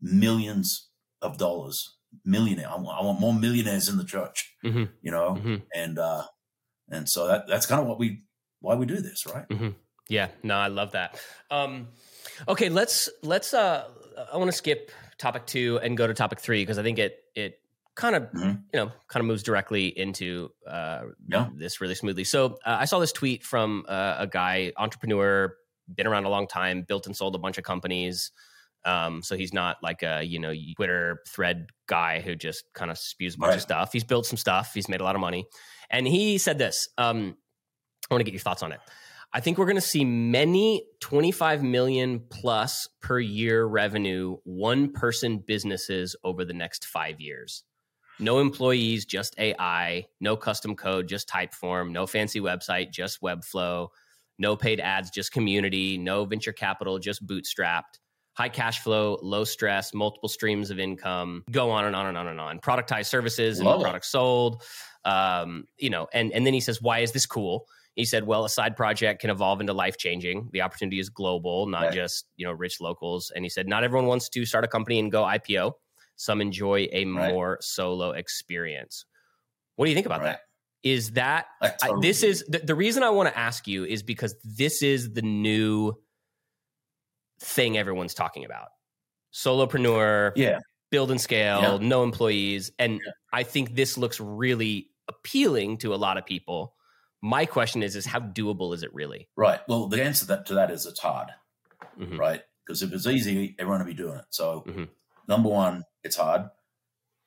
millions 0.00 0.88
of 1.22 1.38
dollars, 1.38 1.96
millionaire. 2.24 2.68
I 2.70 2.76
want, 2.76 2.98
I 3.00 3.04
want 3.04 3.20
more 3.20 3.34
millionaires 3.34 3.88
in 3.88 3.96
the 3.96 4.04
church, 4.04 4.54
mm-hmm. 4.64 4.84
you 5.02 5.10
know, 5.10 5.38
mm-hmm. 5.38 5.56
and 5.74 5.98
uh, 5.98 6.24
and 6.90 7.08
so 7.08 7.26
that 7.28 7.46
that's 7.46 7.66
kind 7.66 7.80
of 7.80 7.86
what 7.86 7.98
we 7.98 8.22
why 8.60 8.74
we 8.74 8.86
do 8.86 8.96
this, 8.96 9.26
right? 9.26 9.46
Yeah, 10.10 10.28
no, 10.42 10.56
I 10.56 10.66
love 10.66 10.92
that. 10.92 11.18
Um, 11.50 11.88
okay, 12.48 12.68
let's 12.68 13.08
let's. 13.22 13.54
Uh, 13.54 13.88
I 14.30 14.36
want 14.36 14.50
to 14.50 14.56
skip 14.56 14.90
topic 15.18 15.46
two 15.46 15.78
and 15.82 15.96
go 15.96 16.06
to 16.06 16.14
topic 16.14 16.40
three 16.40 16.62
because 16.62 16.78
I 16.78 16.82
think 16.82 16.98
it 16.98 17.16
it 17.36 17.60
kind 17.94 18.16
of 18.16 18.22
mm-hmm. 18.24 18.48
you 18.48 18.74
know 18.74 18.90
kind 19.06 19.20
of 19.20 19.26
moves 19.26 19.44
directly 19.44 19.86
into 19.86 20.50
uh, 20.66 21.02
yeah. 21.28 21.48
this 21.54 21.80
really 21.80 21.94
smoothly. 21.94 22.24
So 22.24 22.58
uh, 22.66 22.76
I 22.80 22.86
saw 22.86 22.98
this 22.98 23.12
tweet 23.12 23.44
from 23.44 23.84
uh, 23.88 24.16
a 24.18 24.26
guy, 24.26 24.72
entrepreneur, 24.76 25.54
been 25.94 26.08
around 26.08 26.24
a 26.24 26.28
long 26.28 26.48
time, 26.48 26.82
built 26.82 27.06
and 27.06 27.16
sold 27.16 27.36
a 27.36 27.38
bunch 27.38 27.56
of 27.56 27.62
companies. 27.62 28.32
Um, 28.84 29.22
so 29.22 29.36
he's 29.36 29.52
not 29.52 29.76
like 29.80 30.02
a 30.02 30.24
you 30.24 30.40
know 30.40 30.52
Twitter 30.74 31.20
thread 31.28 31.68
guy 31.86 32.20
who 32.20 32.34
just 32.34 32.64
kind 32.74 32.90
of 32.90 32.98
spews 32.98 33.36
a 33.36 33.38
bunch 33.38 33.50
right. 33.50 33.56
of 33.56 33.62
stuff. 33.62 33.92
He's 33.92 34.04
built 34.04 34.26
some 34.26 34.38
stuff. 34.38 34.72
He's 34.74 34.88
made 34.88 35.00
a 35.00 35.04
lot 35.04 35.14
of 35.14 35.20
money, 35.20 35.46
and 35.88 36.04
he 36.04 36.38
said 36.38 36.58
this. 36.58 36.88
Um, 36.98 37.36
I 38.10 38.14
want 38.14 38.20
to 38.20 38.24
get 38.24 38.34
your 38.34 38.40
thoughts 38.40 38.64
on 38.64 38.72
it. 38.72 38.80
I 39.32 39.40
think 39.40 39.58
we're 39.58 39.66
going 39.66 39.76
to 39.76 39.80
see 39.80 40.04
many 40.04 40.84
25 41.00 41.62
million 41.62 42.20
plus 42.30 42.88
per 43.00 43.20
year 43.20 43.64
revenue 43.64 44.38
one 44.44 44.92
person 44.92 45.38
businesses 45.38 46.16
over 46.24 46.44
the 46.44 46.52
next 46.52 46.84
five 46.84 47.20
years. 47.20 47.62
No 48.18 48.40
employees, 48.40 49.06
just 49.06 49.38
AI. 49.38 50.06
No 50.20 50.36
custom 50.36 50.74
code, 50.74 51.08
just 51.08 51.28
Typeform. 51.28 51.90
No 51.90 52.06
fancy 52.06 52.40
website, 52.40 52.90
just 52.90 53.22
Webflow. 53.22 53.88
No 54.38 54.56
paid 54.56 54.80
ads, 54.80 55.10
just 55.10 55.32
community. 55.32 55.96
No 55.96 56.24
venture 56.24 56.52
capital, 56.52 56.98
just 56.98 57.24
bootstrapped 57.26 58.00
high 58.40 58.48
cash 58.48 58.80
flow, 58.80 59.18
low 59.22 59.44
stress, 59.44 59.92
multiple 59.92 60.28
streams 60.28 60.70
of 60.70 60.78
income, 60.78 61.44
go 61.50 61.70
on 61.70 61.84
and 61.84 61.94
on 61.94 62.06
and 62.06 62.16
on 62.16 62.26
and 62.26 62.40
on. 62.40 62.58
Productized 62.60 63.06
services 63.06 63.60
and 63.60 63.68
products 63.68 64.08
sold. 64.08 64.62
Um, 65.04 65.64
you 65.78 65.90
know, 65.90 66.08
and 66.12 66.32
and 66.32 66.46
then 66.46 66.54
he 66.54 66.60
says, 66.60 66.80
why 66.80 67.00
is 67.00 67.12
this 67.12 67.26
cool? 67.26 67.66
He 68.00 68.06
said, 68.06 68.26
well, 68.26 68.46
a 68.46 68.48
side 68.48 68.76
project 68.76 69.20
can 69.20 69.28
evolve 69.28 69.60
into 69.60 69.74
life 69.74 69.98
changing. 69.98 70.48
The 70.52 70.62
opportunity 70.62 70.98
is 70.98 71.10
global, 71.10 71.66
not 71.66 71.82
right. 71.82 71.92
just 71.92 72.26
you 72.36 72.46
know 72.46 72.52
rich 72.52 72.80
locals. 72.80 73.30
And 73.34 73.44
he 73.44 73.50
said, 73.50 73.68
not 73.68 73.84
everyone 73.84 74.08
wants 74.08 74.28
to 74.30 74.46
start 74.46 74.64
a 74.64 74.68
company 74.68 74.98
and 74.98 75.12
go 75.12 75.22
IPO. 75.22 75.72
Some 76.16 76.40
enjoy 76.40 76.88
a 76.92 77.04
right. 77.04 77.32
more 77.32 77.58
solo 77.60 78.12
experience. 78.12 79.04
What 79.76 79.84
do 79.84 79.90
you 79.90 79.94
think 79.94 80.06
about 80.06 80.20
right. 80.20 80.32
that? 80.32 80.40
Is 80.82 81.12
that 81.12 81.46
totally 81.62 81.98
I, 81.98 82.00
this 82.00 82.22
is 82.22 82.42
the, 82.48 82.58
the 82.60 82.74
reason 82.74 83.02
I 83.02 83.10
want 83.10 83.28
to 83.28 83.38
ask 83.38 83.68
you 83.68 83.84
is 83.84 84.02
because 84.02 84.34
this 84.42 84.82
is 84.82 85.12
the 85.12 85.22
new 85.22 85.92
thing 87.40 87.76
everyone's 87.76 88.14
talking 88.14 88.44
about. 88.44 88.68
Solopreneur, 89.34 90.32
yeah, 90.36 90.60
build 90.90 91.10
and 91.10 91.20
scale, 91.20 91.60
yeah. 91.60 91.78
no 91.86 92.02
employees. 92.02 92.72
And 92.78 92.94
yeah. 92.94 93.12
I 93.32 93.42
think 93.42 93.74
this 93.74 93.96
looks 93.98 94.20
really 94.20 94.90
appealing 95.08 95.78
to 95.78 95.94
a 95.94 95.96
lot 95.96 96.16
of 96.16 96.26
people. 96.26 96.74
My 97.22 97.46
question 97.46 97.82
is, 97.82 97.96
is 97.96 98.06
how 98.06 98.20
doable 98.20 98.74
is 98.74 98.82
it 98.82 98.94
really? 98.94 99.28
Right. 99.36 99.60
Well, 99.68 99.88
the 99.88 100.02
answer 100.02 100.26
that, 100.26 100.46
to 100.46 100.54
that 100.54 100.70
is 100.70 100.86
it's 100.86 101.00
hard, 101.00 101.28
mm-hmm. 101.98 102.18
right? 102.18 102.42
Because 102.66 102.82
if 102.82 102.92
it's 102.92 103.06
easy, 103.06 103.54
everyone 103.58 103.80
would 103.80 103.86
be 103.86 103.94
doing 103.94 104.18
it. 104.18 104.24
So, 104.30 104.64
mm-hmm. 104.66 104.84
number 105.28 105.48
one, 105.48 105.84
it's 106.02 106.16
hard. 106.16 106.50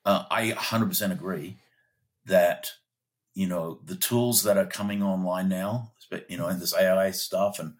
Uh, 0.04 0.24
I 0.30 0.50
100% 0.50 1.12
agree 1.12 1.58
that, 2.26 2.72
you 3.34 3.46
know, 3.46 3.80
the 3.84 3.96
tools 3.96 4.42
that 4.42 4.58
are 4.58 4.66
coming 4.66 5.02
online 5.02 5.48
now, 5.48 5.92
you 6.28 6.36
know, 6.36 6.46
and 6.46 6.60
this 6.60 6.74
AI 6.74 7.10
stuff 7.10 7.58
and 7.58 7.74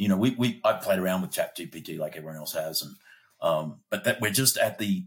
you 0.00 0.08
know, 0.08 0.16
we 0.16 0.30
we 0.30 0.62
I 0.64 0.72
played 0.72 0.98
around 0.98 1.20
with 1.20 1.32
Chat 1.32 1.54
GPT 1.54 1.98
like 1.98 2.16
everyone 2.16 2.38
else 2.38 2.54
has, 2.54 2.80
and 2.80 2.94
um, 3.42 3.80
but 3.90 4.04
that 4.04 4.18
we're 4.18 4.30
just 4.30 4.56
at 4.56 4.78
the. 4.78 5.04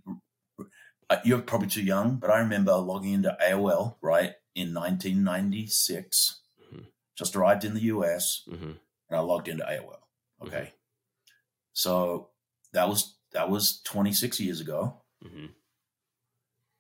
Uh, 1.10 1.18
you're 1.26 1.42
probably 1.42 1.68
too 1.68 1.82
young, 1.82 2.18
but 2.18 2.30
I 2.30 2.40
remember 2.40 2.76
logging 2.76 3.14
into 3.14 3.36
AOL 3.44 3.96
right 4.02 4.34
in 4.56 4.74
1996. 4.74 6.40
Mm-hmm. 6.66 6.84
Just 7.18 7.36
arrived 7.36 7.64
in 7.64 7.74
the 7.74 7.84
US, 7.84 8.44
mm-hmm. 8.50 8.72
and 8.72 8.78
I 9.10 9.20
logged 9.20 9.48
into 9.48 9.64
AOL. 9.64 9.98
Okay, 10.42 10.58
mm-hmm. 10.58 11.32
so 11.74 12.30
that 12.74 12.90
was 12.90 13.16
that 13.34 13.50
was 13.50 13.82
26 13.86 14.40
years 14.40 14.62
ago, 14.62 15.02
mm-hmm. 15.24 15.48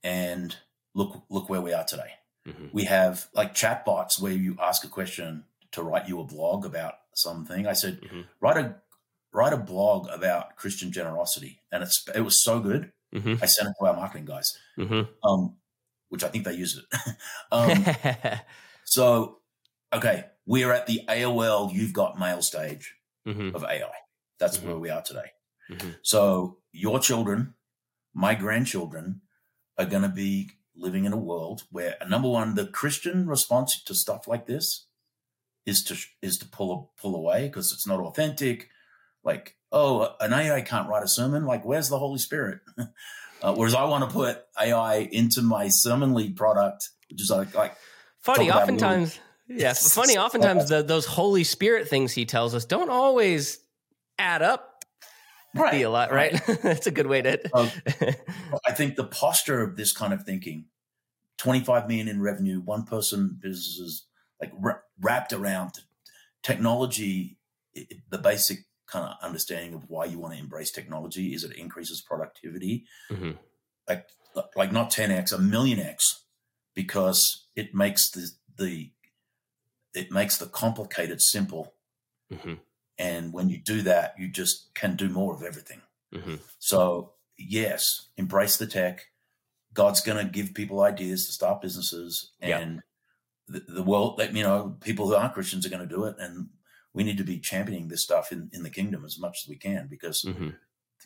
and 0.03 0.55
look 0.93 1.23
look 1.29 1.49
where 1.49 1.61
we 1.61 1.73
are 1.73 1.83
today. 1.83 2.13
Mm-hmm. 2.47 2.67
We 2.73 2.85
have 2.85 3.27
like 3.33 3.53
chatbots 3.53 4.19
where 4.19 4.33
you 4.33 4.57
ask 4.61 4.83
a 4.83 4.89
question 4.89 5.45
to 5.71 5.83
write 5.83 6.07
you 6.07 6.19
a 6.19 6.25
blog 6.25 6.65
about 6.65 6.95
something. 7.13 7.67
I 7.67 7.73
said, 7.73 8.01
mm-hmm. 8.01 8.21
write 8.41 8.57
a 8.57 8.75
write 9.31 9.53
a 9.53 9.57
blog 9.57 10.07
about 10.11 10.55
Christian 10.55 10.91
generosity, 10.91 11.59
and 11.71 11.83
it's 11.83 12.05
it 12.13 12.21
was 12.21 12.43
so 12.43 12.59
good. 12.59 12.91
Mm-hmm. 13.13 13.35
I 13.41 13.45
sent 13.45 13.69
it 13.69 13.75
to 13.79 13.85
our 13.85 13.95
marketing 13.95 14.25
guys, 14.25 14.51
mm-hmm. 14.77 15.01
um, 15.27 15.55
which 16.13 16.23
I 16.23 16.27
think 16.27 16.45
they 16.45 16.53
use 16.53 16.77
it. 16.77 17.15
um, 17.51 17.83
so, 18.83 19.39
okay, 19.91 20.25
we 20.45 20.63
are 20.63 20.71
at 20.71 20.85
the 20.85 21.01
AOL 21.09 21.73
You've 21.73 21.91
Got 21.91 22.19
Mail 22.19 22.43
stage 22.43 22.93
mm-hmm. 23.27 23.55
of 23.55 23.63
AI. 23.63 23.89
That's 24.37 24.59
mm-hmm. 24.59 24.67
where 24.67 24.77
we 24.77 24.91
are 24.91 25.01
today. 25.01 25.31
Mm-hmm. 25.71 25.89
So, 26.03 26.59
your 26.71 26.99
children, 26.99 27.55
my 28.13 28.35
grandchildren, 28.35 29.21
are 29.79 29.87
going 29.87 30.03
to 30.03 30.09
be 30.09 30.51
living 30.75 31.05
in 31.05 31.13
a 31.13 31.17
world 31.17 31.63
where 31.71 31.97
number 32.07 32.29
one, 32.29 32.53
the 32.53 32.67
Christian 32.67 33.25
response 33.25 33.81
to 33.83 33.95
stuff 33.95 34.27
like 34.27 34.45
this 34.45 34.85
is 35.65 35.83
to 35.85 35.97
is 36.21 36.37
to 36.37 36.45
pull 36.45 36.91
pull 36.95 37.15
away 37.15 37.47
because 37.47 37.71
it's 37.71 37.87
not 37.87 37.99
authentic. 37.99 38.69
Like, 39.23 39.55
oh, 39.71 40.13
an 40.19 40.31
AI 40.31 40.61
can't 40.61 40.87
write 40.87 41.03
a 41.03 41.07
sermon. 41.07 41.47
Like, 41.47 41.65
where's 41.65 41.89
the 41.89 41.97
Holy 41.97 42.19
Spirit? 42.19 42.59
uh, 43.43 43.53
whereas 43.53 43.75
I 43.75 43.83
want 43.83 44.09
to 44.09 44.13
put 44.13 44.41
AI 44.59 45.07
into 45.11 45.41
my 45.41 45.67
sermonly 45.67 46.29
product, 46.29 46.89
which 47.09 47.21
is 47.21 47.29
like 47.29 47.53
like 47.53 47.75
funny. 48.21 48.49
Oftentimes, 48.49 49.19
yes, 49.47 49.93
funny. 49.95 50.17
Oftentimes, 50.17 50.69
the, 50.69 50.81
those 50.81 51.05
Holy 51.05 51.43
Spirit 51.43 51.89
things 51.89 52.13
he 52.13 52.25
tells 52.25 52.55
us 52.55 52.63
don't 52.63 52.89
always 52.89 53.59
add 54.17 54.41
up 54.41 54.85
right, 55.53 55.81
a 55.81 55.89
lot, 55.89 56.13
right? 56.13 56.47
right. 56.47 56.61
That's 56.63 56.87
a 56.87 56.91
good 56.91 57.07
way 57.07 57.21
to. 57.21 57.55
Um, 57.55 57.69
I 58.65 58.71
think 58.71 58.95
the 58.95 59.03
posture 59.03 59.61
of 59.61 59.75
this 59.75 59.91
kind 59.91 60.13
of 60.13 60.23
thinking, 60.23 60.65
25 61.37 61.89
million 61.89 62.07
in 62.07 62.21
revenue, 62.21 62.61
one 62.61 62.85
person 62.85 63.37
businesses, 63.41 64.05
like 64.39 64.53
wrapped 65.01 65.33
around 65.33 65.81
technology, 66.43 67.37
the 68.09 68.17
basic 68.17 68.59
kind 68.87 69.05
of 69.05 69.15
understanding 69.21 69.73
of 69.73 69.89
why 69.89 70.05
you 70.05 70.19
want 70.19 70.33
to 70.33 70.39
embrace 70.39 70.71
technology 70.71 71.33
is 71.33 71.43
it 71.43 71.55
increases 71.55 72.01
productivity, 72.01 72.85
mm-hmm. 73.11 73.31
like 73.87 74.07
like 74.55 74.71
not 74.71 74.91
10x, 74.91 75.31
a 75.31 75.37
million 75.37 75.79
x, 75.79 76.23
because 76.75 77.47
it 77.55 77.73
makes 77.73 78.11
the 78.11 78.29
the 78.57 78.91
it 79.93 80.11
makes 80.11 80.37
the 80.37 80.47
complicated 80.47 81.21
simple. 81.21 81.73
Mm-hmm. 82.31 82.53
And 82.97 83.33
when 83.33 83.49
you 83.49 83.57
do 83.57 83.81
that, 83.83 84.15
you 84.17 84.27
just 84.27 84.73
can 84.75 84.95
do 84.95 85.09
more 85.09 85.33
of 85.33 85.43
everything. 85.43 85.81
Mm-hmm. 86.13 86.35
So, 86.59 87.13
yes, 87.37 88.09
embrace 88.17 88.57
the 88.57 88.67
tech. 88.67 89.05
God's 89.73 90.01
going 90.01 90.23
to 90.23 90.31
give 90.31 90.53
people 90.53 90.81
ideas 90.81 91.25
to 91.25 91.31
start 91.31 91.61
businesses, 91.61 92.31
and 92.39 92.83
the, 93.47 93.63
the 93.67 93.83
world, 93.83 94.21
you 94.33 94.43
know, 94.43 94.77
people 94.81 95.07
who 95.07 95.15
aren't 95.15 95.33
Christians 95.33 95.65
are 95.65 95.69
going 95.69 95.87
to 95.87 95.95
do 95.95 96.05
it. 96.05 96.15
And 96.19 96.49
we 96.93 97.03
need 97.03 97.17
to 97.17 97.23
be 97.23 97.39
championing 97.39 97.87
this 97.87 98.03
stuff 98.03 98.31
in, 98.31 98.49
in 98.53 98.63
the 98.63 98.69
kingdom 98.69 99.03
as 99.05 99.19
much 99.19 99.43
as 99.43 99.49
we 99.49 99.55
can 99.55 99.87
because 99.89 100.23
mm-hmm. 100.23 100.49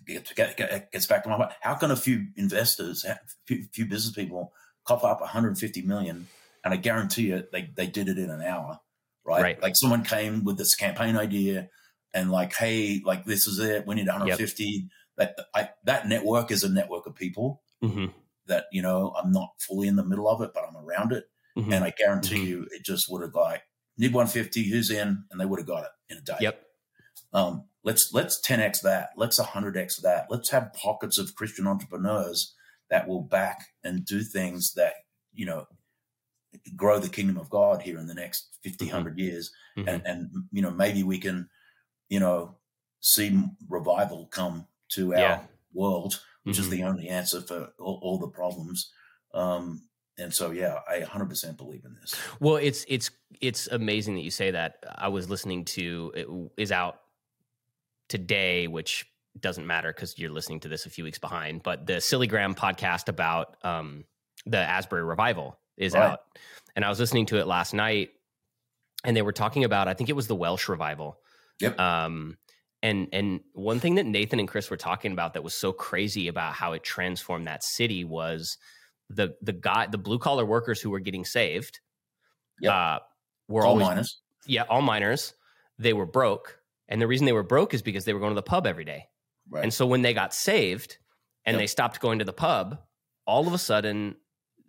it 0.08 0.34
get, 0.36 0.58
get, 0.58 0.92
gets 0.92 1.06
back 1.06 1.24
to 1.24 1.30
my 1.30 1.38
point. 1.38 1.52
How 1.62 1.76
can 1.76 1.92
a 1.92 1.96
few 1.96 2.28
investors, 2.36 3.06
a 3.06 3.20
few, 3.46 3.64
few 3.74 3.86
business 3.86 4.14
people, 4.14 4.54
cough 4.86 5.04
up 5.04 5.22
150 5.22 5.82
million 5.84 6.28
and 6.64 6.74
I 6.74 6.78
guarantee 6.78 7.28
you 7.28 7.44
they, 7.52 7.70
they 7.76 7.88
did 7.88 8.10
it 8.10 8.18
in 8.18 8.30
an 8.30 8.42
hour, 8.42 8.80
right? 9.26 9.42
right? 9.42 9.62
Like 9.62 9.76
someone 9.76 10.04
came 10.04 10.44
with 10.44 10.58
this 10.58 10.76
campaign 10.76 11.16
idea 11.16 11.70
and 12.14 12.32
like, 12.32 12.54
hey, 12.54 13.02
like 13.06 13.26
this 13.26 13.48
is 13.48 13.60
it. 13.60 13.88
We 13.88 13.96
need 13.96 14.08
150. 14.08 14.64
Yep. 14.64 14.84
That 15.18 15.36
I, 15.56 15.70
that 15.86 16.08
network 16.08 16.52
is 16.52 16.64
a 16.64 16.70
network 16.70 17.08
of 17.08 17.16
people 17.16 17.64
mm-hmm. 17.84 18.08
that 18.46 18.66
you 18.72 18.84
know 18.84 19.16
I'm 19.18 19.32
not 19.32 19.50
fully 19.60 19.88
in 19.88 19.96
the 19.96 20.06
middle 20.06 20.30
of 20.30 20.42
it, 20.42 20.52
but 20.54 20.64
I'm 20.68 20.78
around 20.78 21.12
it, 21.12 21.26
mm-hmm. 21.58 21.74
and 21.74 21.84
I 21.84 21.90
guarantee 21.90 22.36
mm-hmm. 22.36 22.46
you 22.46 22.68
it 22.72 22.86
just 22.86 23.10
would 23.10 23.24
have 23.24 23.34
like 23.34 23.64
need 23.98 24.14
150, 24.14 24.70
who's 24.70 24.90
in, 24.92 25.24
and 25.32 25.40
they 25.40 25.46
would 25.46 25.60
have 25.60 25.68
got 25.68 25.84
it 25.84 25.90
in 26.10 26.18
a 26.18 26.22
day. 26.22 26.38
Yep. 26.42 26.64
Um, 27.34 27.66
let's 27.84 28.14
let's 28.14 28.40
10x 28.42 28.82
that. 28.82 29.10
Let's 29.16 29.40
100x 29.40 30.02
that. 30.02 30.28
Let's 30.30 30.50
have 30.52 30.74
pockets 30.74 31.18
of 31.18 31.36
Christian 31.36 31.68
entrepreneurs 31.68 32.54
that 32.90 33.08
will 33.08 33.22
back 33.22 33.68
and 33.84 34.06
do 34.06 34.22
things 34.22 34.74
that 34.76 34.94
you 35.34 35.46
know 35.46 35.68
grow 36.76 37.00
the 37.00 37.10
kingdom 37.10 37.38
of 37.38 37.50
God 37.50 37.82
here 37.82 37.98
in 37.98 38.08
the 38.08 38.14
next 38.14 38.58
50, 38.64 38.86
mm-hmm. 38.86 38.94
100 38.94 39.20
years. 39.20 39.52
Mm-hmm. 39.78 39.88
And, 39.88 40.02
and, 40.06 40.30
you 40.52 40.62
know, 40.62 40.72
maybe 40.72 41.04
we 41.04 41.20
can, 41.20 41.50
you 42.10 42.20
know, 42.20 42.56
see 43.00 43.40
revival 43.70 44.28
come 44.28 44.68
to 44.90 45.14
our 45.14 45.20
yeah. 45.20 45.40
world, 45.74 46.22
which 46.44 46.56
mm-hmm. 46.56 46.64
is 46.64 46.70
the 46.70 46.84
only 46.84 47.08
answer 47.10 47.42
for 47.42 47.70
all, 47.80 48.00
all 48.02 48.18
the 48.18 48.28
problems. 48.28 48.92
Um, 49.34 49.84
and 50.18 50.34
so, 50.34 50.52
yeah, 50.52 50.80
I 50.88 51.02
100% 51.02 51.58
believe 51.58 51.86
in 51.86 51.96
this. 52.02 52.16
Well, 52.40 52.56
it's, 52.56 52.86
it's, 52.88 53.12
it's 53.40 53.68
amazing 53.68 54.16
that 54.16 54.22
you 54.22 54.32
say 54.32 54.52
that. 54.52 54.84
I 54.96 55.10
was 55.10 55.30
listening 55.30 55.66
to, 55.66 56.12
it 56.16 56.28
is 56.62 56.72
out 56.72 57.00
today, 58.10 58.68
which 58.68 59.06
doesn't 59.40 59.68
matter 59.68 59.94
because 59.94 60.18
you're 60.18 60.32
listening 60.32 60.60
to 60.62 60.68
this 60.68 60.86
a 60.86 60.90
few 60.90 61.04
weeks 61.04 61.20
behind, 61.20 61.62
but 61.64 61.86
the 61.86 62.02
Silly 62.02 62.28
Graham 62.28 62.56
podcast 62.56 63.10
about, 63.10 63.58
um, 63.64 64.06
the 64.46 64.58
Asbury 64.58 65.04
revival 65.04 65.60
is 65.78 65.94
right. 65.94 66.12
out. 66.12 66.22
And 66.76 66.84
I 66.84 66.90
was 66.90 67.00
listening 67.00 67.26
to 67.28 67.40
it 67.40 67.48
last 67.48 67.74
night 67.74 68.10
and 69.04 69.16
they 69.16 69.22
were 69.22 69.34
talking 69.34 69.64
about 69.64 69.88
I 69.88 69.94
think 69.94 70.10
it 70.10 70.16
was 70.16 70.28
the 70.28 70.36
Welsh 70.36 70.70
revival. 70.70 71.20
Yep. 71.60 71.80
Um 71.80 72.38
and 72.84 73.08
and 73.12 73.42
one 73.54 73.80
thing 73.80 73.96
that 73.96 74.06
Nathan 74.06 74.40
and 74.40 74.48
Chris 74.48 74.70
were 74.70 74.78
talking 74.78 75.12
about 75.12 75.34
that 75.34 75.44
was 75.44 75.54
so 75.54 75.72
crazy 75.72 76.28
about 76.28 76.54
how 76.54 76.74
it 76.74 76.84
transformed 76.84 77.48
that 77.48 77.64
city 77.64 78.04
was 78.04 78.58
the 79.10 79.36
the 79.42 79.54
guy 79.54 79.88
the 79.88 79.98
blue 79.98 80.20
collar 80.20 80.46
workers 80.46 80.82
who 80.82 80.90
were 80.90 81.00
getting 81.00 81.26
saved 81.26 81.80
yep. 82.62 82.74
uh 82.74 83.00
were 83.48 83.64
all 83.64 83.72
always, 83.72 83.88
miners. 83.88 84.22
Yeah, 84.46 84.64
all 84.64 84.82
miners. 84.82 85.34
They 85.80 85.94
were 85.94 86.06
broke. 86.06 86.60
And 86.88 87.02
the 87.02 87.08
reason 87.08 87.26
they 87.26 87.34
were 87.34 87.44
broke 87.44 87.74
is 87.74 87.82
because 87.82 88.06
they 88.06 88.14
were 88.14 88.20
going 88.20 88.32
to 88.32 88.36
the 88.36 88.42
pub 88.42 88.66
every 88.66 88.86
day. 88.86 89.06
Right. 89.50 89.64
And 89.64 89.74
so 89.74 89.86
when 89.86 90.02
they 90.02 90.14
got 90.14 90.34
saved 90.34 90.98
and 91.46 91.56
yep. 91.56 91.62
they 91.62 91.68
stopped 91.68 92.00
going 92.00 92.20
to 92.20 92.26
the 92.26 92.34
pub, 92.34 92.80
all 93.26 93.48
of 93.48 93.54
a 93.54 93.58
sudden 93.58 94.16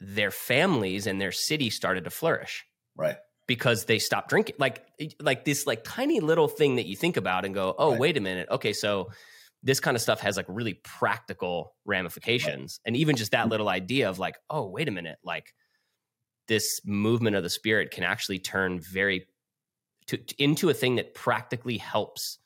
their 0.00 0.30
families 0.30 1.06
and 1.06 1.20
their 1.20 1.32
city 1.32 1.70
started 1.70 2.04
to 2.04 2.10
flourish. 2.10 2.64
Right. 2.96 3.16
Because 3.46 3.84
they 3.86 3.98
stopped 3.98 4.28
drinking. 4.28 4.56
Like 4.58 4.84
like 5.20 5.44
this 5.44 5.66
like 5.66 5.82
tiny 5.84 6.20
little 6.20 6.48
thing 6.48 6.76
that 6.76 6.86
you 6.86 6.96
think 6.96 7.16
about 7.16 7.44
and 7.44 7.54
go, 7.54 7.74
"Oh, 7.78 7.92
right. 7.92 8.00
wait 8.00 8.16
a 8.16 8.20
minute. 8.20 8.48
Okay, 8.50 8.74
so 8.74 9.10
this 9.62 9.80
kind 9.80 9.96
of 9.96 10.00
stuff 10.00 10.20
has 10.20 10.36
like 10.36 10.46
really 10.48 10.74
practical 10.84 11.74
ramifications. 11.84 12.80
And 12.84 12.96
even 12.96 13.16
just 13.16 13.32
that 13.32 13.42
mm-hmm. 13.42 13.50
little 13.50 13.68
idea 13.68 14.08
of 14.08 14.18
like, 14.18 14.36
"Oh, 14.48 14.66
wait 14.68 14.88
a 14.88 14.92
minute. 14.92 15.18
Like 15.24 15.54
this 16.46 16.80
movement 16.84 17.36
of 17.36 17.42
the 17.42 17.50
spirit 17.50 17.90
can 17.90 18.04
actually 18.04 18.38
turn 18.38 18.80
very 18.80 19.26
to, 20.06 20.16
to, 20.16 20.42
into 20.42 20.70
a 20.70 20.74
thing 20.74 20.96
that 20.96 21.14
practically 21.14 21.76
helps 21.76 22.38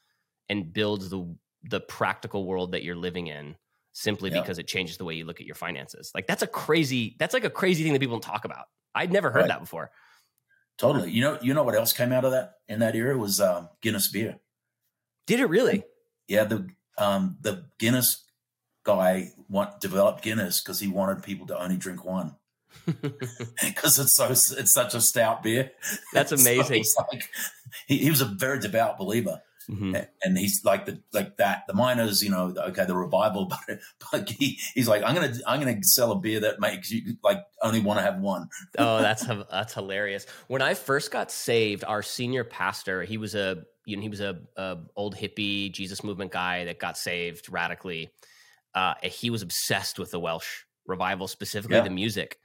and 0.49 0.73
builds 0.73 1.11
the 1.11 1.37
the 1.65 1.81
practical 1.81 2.45
world 2.45 2.73
that 2.73 2.83
you're 2.83 2.97
living 2.97 3.29
in 3.29 3.57
simply 3.93 4.31
yeah. 4.31 4.41
because 4.41 4.59
it 4.59 4.67
changes 4.67 4.97
the 4.97 5.05
way 5.05 5.15
you 5.15 5.25
look 5.25 5.41
at 5.41 5.47
your 5.47 5.55
finances. 5.55 6.11
Like 6.15 6.27
that's 6.27 6.43
a 6.43 6.47
crazy, 6.47 7.17
that's 7.19 7.35
like 7.35 7.45
a 7.45 7.51
crazy 7.51 7.85
thing 7.85 7.93
that 7.93 8.01
people 8.01 8.17
don't 8.17 8.23
talk 8.23 8.45
about. 8.45 8.67
I'd 8.95 9.13
never 9.13 9.31
heard 9.31 9.41
right. 9.41 9.49
that 9.49 9.61
before. 9.61 9.91
Totally. 10.79 11.11
You 11.11 11.23
know, 11.23 11.39
you 11.41 11.55
know 11.55 11.63
what 11.63 11.75
else 11.75 11.93
came 11.93 12.13
out 12.13 12.25
of 12.25 12.33
that 12.33 12.55
in 12.69 12.81
that 12.81 12.97
era 12.97 13.17
was 13.17 13.41
um, 13.41 13.69
Guinness 13.81 14.09
beer. 14.09 14.39
Did 15.27 15.41
it 15.41 15.47
really? 15.47 15.85
Yeah. 16.27 16.45
The 16.45 16.69
um, 17.03 17.37
the 17.41 17.65
Guinness 17.79 18.25
guy 18.85 19.31
want 19.49 19.81
developed 19.81 20.23
Guinness 20.23 20.61
because 20.61 20.81
he 20.81 20.89
wanted 20.89 21.23
people 21.23 21.47
to 21.49 21.61
only 21.61 21.77
drink 21.77 22.05
one. 22.05 22.37
Because 23.65 23.99
it's 23.99 24.17
so 24.17 24.31
it's 24.31 24.73
such 24.73 24.95
a 24.95 25.01
stout 25.01 25.43
beer. 25.43 25.73
That's 26.13 26.33
amazing. 26.41 26.85
so 26.85 27.05
like, 27.13 27.29
he, 27.87 27.99
he 27.99 28.11
was 28.11 28.21
a 28.21 28.27
very 28.27 28.59
devout 28.59 28.99
believer. 28.99 29.43
Mm-hmm. 29.71 29.95
And 30.25 30.37
he's 30.37 30.65
like 30.65 30.87
the 30.87 31.01
like 31.13 31.37
that 31.37 31.65
the 31.69 31.75
miners, 31.75 32.23
you 32.23 32.31
know, 32.31 32.55
okay, 32.57 32.85
the 32.85 32.97
revival, 32.97 33.47
but 33.47 33.79
but 34.11 34.29
he, 34.29 34.59
he's 34.75 34.89
like, 34.89 35.03
I'm 35.05 35.15
gonna 35.15 35.35
I'm 35.47 35.61
gonna 35.61 35.83
sell 35.83 36.13
a 36.13 36.19
beer 36.19 36.41
that 36.41 36.61
makes 36.61 36.91
you 36.91 37.17
like 37.23 37.39
only 37.63 37.81
want 37.81 37.99
to 38.01 38.05
have 38.05 38.19
one. 38.19 38.49
oh, 38.79 39.01
that's 39.01 39.25
that's 39.51 39.75
hilarious. 39.75 40.27
When 40.49 40.63
I 40.63 40.75
first 40.75 41.11
got 41.11 41.31
saved, 41.31 41.85
our 41.85 42.03
senior 42.03 42.45
pastor, 42.45 43.03
he 43.03 43.19
was 43.19 43.35
a 43.35 43.65
you 43.85 43.97
know 43.97 44.03
he 44.03 44.09
was 44.09 44.21
a, 44.21 44.41
a 44.57 44.79
old 44.97 45.17
hippie 45.17 45.73
Jesus 45.73 46.05
movement 46.05 46.33
guy 46.33 46.65
that 46.65 46.79
got 46.79 46.97
saved 46.97 47.51
radically. 47.51 48.11
Uh, 48.75 48.95
he 49.03 49.31
was 49.31 49.43
obsessed 49.43 49.99
with 49.99 50.11
the 50.11 50.21
Welsh 50.21 50.65
revival, 50.87 51.29
specifically 51.29 51.77
yeah. 51.77 51.83
the 51.83 51.91
music. 51.91 52.39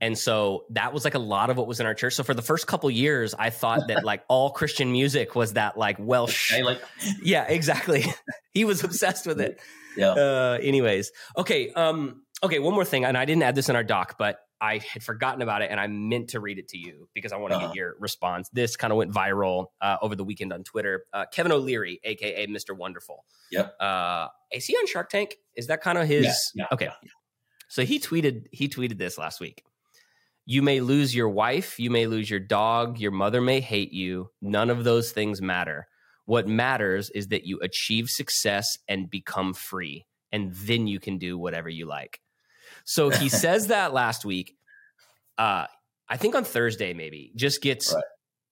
And 0.00 0.16
so 0.16 0.66
that 0.70 0.92
was 0.92 1.04
like 1.04 1.14
a 1.14 1.18
lot 1.18 1.48
of 1.48 1.56
what 1.56 1.66
was 1.66 1.80
in 1.80 1.86
our 1.86 1.94
church. 1.94 2.14
So 2.14 2.22
for 2.22 2.34
the 2.34 2.42
first 2.42 2.66
couple 2.66 2.90
years, 2.90 3.34
I 3.34 3.50
thought 3.50 3.88
that 3.88 4.04
like 4.04 4.24
all 4.28 4.50
Christian 4.50 4.92
music 4.92 5.34
was 5.34 5.54
that 5.54 5.78
like 5.78 5.96
Welsh. 5.98 6.52
like, 6.60 6.82
yeah, 7.22 7.44
exactly. 7.48 8.04
he 8.52 8.64
was 8.64 8.84
obsessed 8.84 9.26
with 9.26 9.40
it. 9.40 9.58
Yeah. 9.96 10.10
Uh, 10.10 10.58
anyways, 10.60 11.12
okay. 11.38 11.72
Um, 11.72 12.22
okay. 12.42 12.58
One 12.58 12.74
more 12.74 12.84
thing, 12.84 13.06
and 13.06 13.16
I 13.16 13.24
didn't 13.24 13.42
add 13.42 13.54
this 13.54 13.70
in 13.70 13.76
our 13.76 13.84
doc, 13.84 14.16
but 14.18 14.40
I 14.60 14.78
had 14.78 15.02
forgotten 15.02 15.42
about 15.42 15.62
it, 15.62 15.70
and 15.70 15.78
I 15.78 15.86
meant 15.86 16.30
to 16.30 16.40
read 16.40 16.58
it 16.58 16.68
to 16.68 16.78
you 16.78 17.08
because 17.14 17.32
I 17.32 17.36
want 17.36 17.52
to 17.52 17.56
uh-huh. 17.56 17.66
get 17.68 17.76
your 17.76 17.96
response. 17.98 18.48
This 18.52 18.76
kind 18.76 18.92
of 18.92 18.96
went 18.96 19.12
viral 19.12 19.66
uh, 19.80 19.96
over 20.00 20.16
the 20.16 20.24
weekend 20.24 20.52
on 20.52 20.64
Twitter. 20.64 21.04
Uh, 21.12 21.26
Kevin 21.32 21.52
O'Leary, 21.52 22.00
aka 22.04 22.46
Mr. 22.46 22.76
Wonderful. 22.76 23.24
Yep. 23.52 23.76
Uh, 23.80 24.28
is 24.52 24.64
he 24.64 24.74
on 24.74 24.86
Shark 24.86 25.10
Tank? 25.10 25.36
Is 25.54 25.66
that 25.66 25.82
kind 25.82 25.98
of 25.98 26.08
his? 26.08 26.24
Yeah, 26.54 26.62
yeah, 26.62 26.66
okay. 26.72 26.84
Yeah. 27.02 27.10
So 27.68 27.84
he 27.84 27.98
tweeted. 27.98 28.46
He 28.52 28.68
tweeted 28.68 28.98
this 28.98 29.18
last 29.18 29.40
week. 29.40 29.62
You 30.48 30.62
may 30.62 30.80
lose 30.80 31.12
your 31.12 31.28
wife, 31.28 31.80
you 31.80 31.90
may 31.90 32.06
lose 32.06 32.30
your 32.30 32.38
dog, 32.38 33.00
your 33.00 33.10
mother 33.10 33.40
may 33.40 33.60
hate 33.60 33.92
you. 33.92 34.30
None 34.40 34.70
of 34.70 34.84
those 34.84 35.10
things 35.10 35.42
matter. 35.42 35.88
What 36.24 36.46
matters 36.46 37.10
is 37.10 37.28
that 37.28 37.46
you 37.46 37.58
achieve 37.60 38.08
success 38.08 38.78
and 38.86 39.10
become 39.10 39.54
free, 39.54 40.06
and 40.30 40.52
then 40.54 40.86
you 40.86 41.00
can 41.00 41.18
do 41.18 41.36
whatever 41.36 41.68
you 41.68 41.86
like. 41.86 42.20
So 42.84 43.10
he 43.10 43.28
says 43.44 43.68
that 43.68 43.92
last 43.92 44.24
week. 44.24 44.56
Uh, 45.38 45.66
I 46.08 46.16
think 46.16 46.34
on 46.34 46.44
Thursday, 46.44 46.94
maybe, 46.94 47.32
just 47.34 47.60
gets 47.60 47.92
right. 47.92 48.04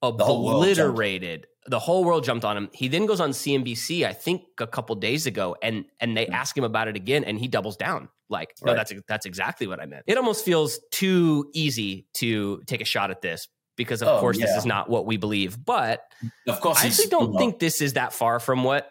obliterated. 0.03 1.47
The, 1.67 1.79
whole 1.79 2.05
world 2.05 2.25
jumped 2.25 2.45
on 2.45 2.57
him. 2.57 2.69
He 2.73 2.89
then 2.89 3.07
goes 3.07 3.21
on 3.21 3.31
CNBC, 3.31 4.05
I 4.05 4.13
think 4.13 4.43
a 4.59 4.67
couple 4.67 4.95
days 4.97 5.27
ago, 5.27 5.57
and 5.63 5.85
and 6.01 6.17
they 6.17 6.25
mm-hmm. 6.27 6.35
ask 6.35 6.57
him 6.57 6.65
about 6.65 6.89
it 6.89 6.97
again, 6.97 7.25
and 7.25 7.39
he 7.39 7.49
doubles 7.49 7.77
down. 7.77 8.09
Like, 8.29 8.55
no, 8.63 8.75
that's 8.75 8.93
that's 9.09 9.27
exactly 9.27 9.67
what 9.67 9.81
I 9.81 9.87
meant. 9.87 10.05
It 10.07 10.19
almost 10.19 10.45
feels 10.45 10.81
too 10.91 11.51
easy 11.55 12.07
to 12.15 12.63
take 12.67 12.81
a 12.81 12.85
shot 12.85 13.11
at 13.11 13.23
this 13.23 13.49
because, 13.77 14.03
of 14.03 14.09
oh, 14.09 14.21
course, 14.21 14.39
yeah. 14.39 14.47
this 14.47 14.57
is 14.57 14.67
not 14.67 14.91
what 14.91 15.07
we 15.07 15.17
believe. 15.17 15.63
But 15.63 16.03
of 16.49 16.61
course, 16.61 16.83
I 16.83 16.89
actually 16.89 17.09
don't 17.09 17.37
think 17.37 17.59
this 17.59 17.81
is 17.81 17.95
that 17.95 18.13
far 18.13 18.41
from 18.41 18.65
what 18.65 18.91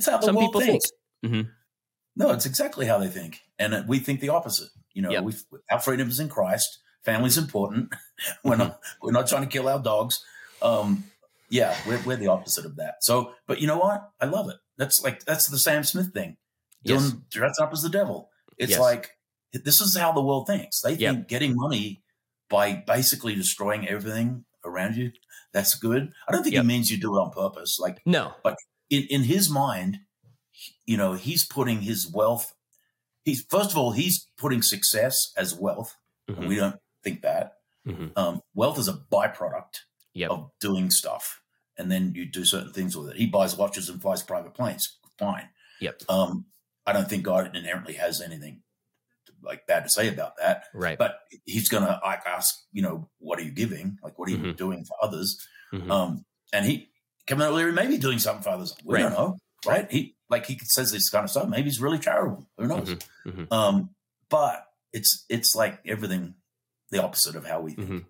some 0.00 0.36
people 0.36 0.60
thinks. 0.60 0.90
think. 1.22 1.32
Mm-hmm. 1.32 1.50
No, 2.16 2.30
it's 2.30 2.46
exactly 2.46 2.86
how 2.86 2.98
they 2.98 3.08
think, 3.08 3.42
and 3.58 3.86
we 3.86 3.98
think 3.98 4.20
the 4.20 4.30
opposite. 4.30 4.70
You 4.94 5.02
know, 5.02 5.10
yep. 5.10 5.24
we 5.24 5.34
our 5.70 5.78
freedom 5.78 6.08
is 6.08 6.18
in 6.18 6.28
Christ. 6.28 6.78
Family's 7.04 7.36
important. 7.36 7.94
we're 8.44 8.52
mm-hmm. 8.52 8.60
not 8.60 8.80
we're 9.02 9.12
not 9.12 9.28
trying 9.28 9.42
to 9.42 9.48
kill 9.48 9.68
our 9.68 9.78
dogs. 9.78 10.24
Um, 10.62 11.04
yeah, 11.50 11.76
we're, 11.86 12.00
we're 12.04 12.16
the 12.16 12.28
opposite 12.28 12.64
of 12.64 12.76
that. 12.76 12.96
So, 13.02 13.32
but 13.46 13.60
you 13.60 13.66
know 13.66 13.78
what? 13.78 14.10
I 14.20 14.26
love 14.26 14.48
it. 14.48 14.56
That's 14.78 15.02
like 15.04 15.24
that's 15.24 15.48
the 15.50 15.58
Sam 15.58 15.84
Smith 15.84 16.12
thing. 16.12 16.38
Doing 16.84 17.00
Yes. 17.00 17.12
dress 17.30 17.58
up 17.60 17.72
as 17.72 17.82
the 17.82 17.88
devil. 17.88 18.30
It's 18.58 18.72
Yes. 18.72 18.80
like 18.80 19.10
this 19.52 19.80
is 19.80 19.96
how 19.96 20.12
the 20.12 20.22
world 20.22 20.46
thinks. 20.46 20.80
They 20.80 20.94
Yep. 20.94 21.14
think 21.14 21.28
getting 21.28 21.54
money 21.54 22.02
by 22.48 22.72
basically 22.86 23.34
destroying 23.34 23.88
everything 23.88 24.44
around 24.64 24.96
you, 24.96 25.12
that's 25.52 25.74
good. 25.74 26.12
I 26.28 26.32
don't 26.32 26.42
think 26.42 26.54
Yep. 26.54 26.62
he 26.64 26.68
means 26.68 26.90
you 26.90 26.98
do 26.98 27.16
it 27.16 27.20
on 27.20 27.30
purpose. 27.30 27.78
Like 27.78 28.00
No. 28.04 28.34
but 28.42 28.56
in, 28.90 29.04
in 29.10 29.22
his 29.24 29.50
mind, 29.50 30.00
you 30.84 30.96
know, 30.96 31.14
he's 31.14 31.46
putting 31.46 31.82
his 31.82 32.10
wealth. 32.10 32.52
He's 33.24 33.44
first 33.50 33.70
of 33.72 33.76
all, 33.78 33.92
he's 33.92 34.28
putting 34.38 34.62
success 34.62 35.32
as 35.36 35.54
wealth. 35.54 35.94
and 36.28 36.38
Mhm. 36.38 36.48
we 36.48 36.56
don't 36.56 36.80
think 37.04 37.22
that. 37.22 37.52
Mhm. 37.86 38.10
Um, 38.16 38.40
wealth 38.52 38.80
is 38.80 38.88
a 38.88 38.94
byproduct 38.94 39.76
Yep. 40.14 40.30
of 40.32 40.50
doing 40.58 40.90
stuff, 40.90 41.40
and 41.78 41.88
then 41.88 42.14
you 42.16 42.26
do 42.26 42.44
certain 42.44 42.72
things 42.72 42.96
with 42.96 43.10
it. 43.10 43.16
He 43.16 43.26
buys 43.26 43.54
watches 43.56 43.88
and 43.88 44.02
flies 44.02 44.24
private 44.24 44.52
planes. 44.54 44.98
Fine. 45.18 45.48
Yep. 45.80 46.02
Um, 46.08 46.46
I 46.84 46.92
don't 46.92 47.08
think 47.08 47.22
God 47.22 47.54
inherently 47.54 47.94
has 47.94 48.20
anything 48.20 48.64
like 49.42 49.68
bad 49.68 49.84
to 49.84 49.88
say 49.90 50.08
about 50.08 50.36
that. 50.38 50.64
Right. 50.74 50.98
But 50.98 51.20
he's 51.44 51.68
gonna 51.68 52.00
like 52.02 52.26
ask, 52.26 52.52
you 52.72 52.82
know, 52.82 53.08
what 53.18 53.38
are 53.38 53.42
you 53.42 53.52
giving? 53.52 53.98
Like, 54.02 54.18
what 54.18 54.28
are 54.28 54.32
you 54.32 54.38
Mhm. 54.38 54.56
doing 54.56 54.84
for 54.84 54.96
others? 55.00 55.38
Mhm. 55.72 55.88
Um, 55.90 56.26
and 56.52 56.66
he, 56.66 56.90
Kevin 57.26 57.46
O'Leary, 57.46 57.70
may 57.72 57.86
be 57.86 57.98
doing 57.98 58.18
something 58.18 58.42
for 58.42 58.50
others. 58.50 58.74
We 58.84 58.94
Right. 58.96 59.02
don't 59.02 59.12
know, 59.12 59.38
right? 59.64 59.90
He 59.90 60.16
like 60.28 60.46
he 60.46 60.58
says 60.64 60.90
this 60.92 61.08
kind 61.08 61.24
of 61.24 61.30
stuff. 61.30 61.48
Maybe 61.48 61.64
he's 61.64 61.80
really 61.80 61.98
charitable. 61.98 62.48
Who 62.58 62.66
knows? 62.66 62.94
Mhm. 62.94 63.00
Mhm. 63.26 63.52
Um, 63.52 63.90
but 64.28 64.66
it's 64.92 65.24
it's 65.28 65.54
like 65.54 65.80
everything 65.86 66.34
the 66.90 67.02
opposite 67.02 67.36
of 67.36 67.46
how 67.46 67.60
we 67.60 67.72
think. 67.74 67.88
Mhm. 67.90 68.04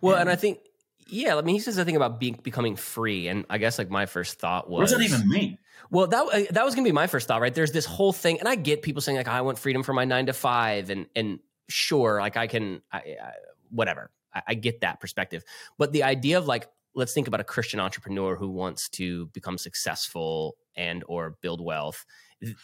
Well, 0.00 0.14
and 0.14 0.22
And- 0.22 0.30
I 0.30 0.36
think, 0.36 0.60
yeah, 1.06 1.36
I 1.36 1.42
mean, 1.42 1.54
he 1.54 1.60
says 1.60 1.76
the 1.76 1.84
thing 1.84 1.96
about 1.96 2.18
being 2.20 2.38
becoming 2.42 2.76
free, 2.76 3.28
and 3.28 3.44
I 3.50 3.58
guess 3.58 3.78
like 3.78 3.90
my 3.90 4.06
first 4.06 4.38
thought 4.38 4.68
was, 4.70 4.78
What 4.92 4.98
does 4.98 5.10
that 5.10 5.16
even 5.16 5.28
mean? 5.28 5.58
Well, 5.90 6.06
that 6.06 6.22
uh, 6.26 6.52
that 6.52 6.64
was 6.64 6.74
gonna 6.74 6.84
be 6.86 6.92
my 6.92 7.06
first 7.06 7.28
thought, 7.28 7.40
right? 7.40 7.54
There's 7.54 7.72
this 7.72 7.84
whole 7.86 8.12
thing, 8.12 8.38
and 8.38 8.48
I 8.48 8.54
get 8.54 8.82
people 8.82 9.02
saying 9.02 9.16
like, 9.18 9.28
I 9.28 9.40
want 9.42 9.58
freedom 9.58 9.82
for 9.82 9.92
my 9.92 10.04
nine 10.04 10.26
to 10.26 10.32
five, 10.32 10.88
and 10.90 11.06
and 11.16 11.40
sure, 11.68 12.20
like 12.20 12.36
I 12.36 12.46
can, 12.46 12.82
I, 12.92 12.98
I, 12.98 13.32
whatever, 13.70 14.10
I, 14.34 14.42
I 14.48 14.54
get 14.54 14.80
that 14.82 15.00
perspective, 15.00 15.42
but 15.78 15.92
the 15.92 16.02
idea 16.04 16.38
of 16.38 16.46
like, 16.46 16.68
let's 16.94 17.12
think 17.12 17.28
about 17.28 17.40
a 17.40 17.44
Christian 17.44 17.80
entrepreneur 17.80 18.36
who 18.36 18.50
wants 18.50 18.88
to 18.90 19.26
become 19.26 19.58
successful 19.58 20.56
and 20.76 21.04
or 21.06 21.36
build 21.40 21.60
wealth. 21.60 22.04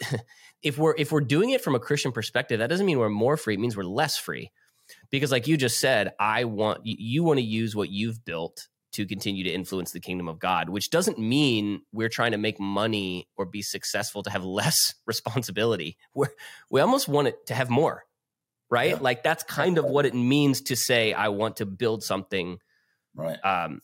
If 0.60 0.76
we're 0.76 0.96
if 0.98 1.12
we're 1.12 1.20
doing 1.20 1.50
it 1.50 1.62
from 1.62 1.76
a 1.76 1.78
Christian 1.78 2.10
perspective, 2.10 2.58
that 2.58 2.66
doesn't 2.68 2.84
mean 2.84 2.98
we're 2.98 3.08
more 3.08 3.36
free; 3.36 3.54
it 3.54 3.60
means 3.60 3.76
we're 3.76 3.84
less 3.84 4.16
free, 4.18 4.50
because 5.08 5.30
like 5.30 5.46
you 5.46 5.56
just 5.56 5.78
said, 5.78 6.12
I 6.18 6.44
want 6.44 6.80
you, 6.84 7.22
want 7.22 7.38
to 7.38 7.44
use 7.44 7.76
what 7.76 7.88
you've 7.88 8.24
built 8.24 8.66
to 8.94 9.06
continue 9.06 9.44
to 9.44 9.50
influence 9.50 9.92
the 9.92 10.00
kingdom 10.00 10.26
of 10.26 10.40
God, 10.40 10.68
which 10.68 10.90
doesn't 10.90 11.16
mean 11.16 11.82
we're 11.92 12.08
trying 12.08 12.32
to 12.32 12.38
make 12.38 12.58
money 12.58 13.28
or 13.36 13.44
be 13.46 13.62
successful 13.62 14.24
to 14.24 14.30
have 14.30 14.44
less 14.62 14.94
responsibility. 15.06 15.96
We're, 16.12 16.30
we 16.70 16.80
almost 16.80 17.06
want 17.06 17.28
it 17.28 17.46
to 17.46 17.54
have 17.54 17.70
more, 17.70 18.04
right? 18.68 18.90
Yeah. 18.90 18.98
Like 19.00 19.22
that's 19.22 19.44
kind 19.44 19.78
of 19.78 19.84
what 19.84 20.06
it 20.06 20.14
means 20.14 20.62
to 20.62 20.74
say, 20.74 21.12
I 21.12 21.28
want 21.28 21.58
to 21.58 21.66
build 21.66 22.02
something 22.02 22.58
Right. 23.14 23.38
um, 23.44 23.80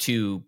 to 0.00 0.44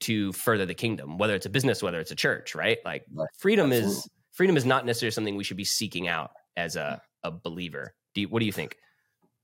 to 0.00 0.32
further 0.32 0.64
the 0.64 0.74
kingdom, 0.74 1.18
whether 1.18 1.34
it's 1.34 1.44
a 1.46 1.50
business, 1.50 1.82
whether 1.82 2.00
it's 2.00 2.10
a 2.10 2.16
church, 2.16 2.54
right? 2.54 2.78
Like 2.84 3.04
Right. 3.12 3.28
freedom 3.38 3.72
is 3.72 4.08
freedom 4.32 4.56
is 4.56 4.64
not 4.64 4.86
necessarily 4.86 5.10
something 5.12 5.36
we 5.36 5.44
should 5.44 5.56
be 5.58 5.64
seeking 5.64 6.08
out 6.08 6.30
as 6.56 6.76
a, 6.76 7.02
a 7.22 7.30
believer. 7.30 7.94
Do 8.14 8.22
you, 8.22 8.28
what 8.28 8.40
do 8.40 8.46
you 8.46 8.52
think? 8.52 8.76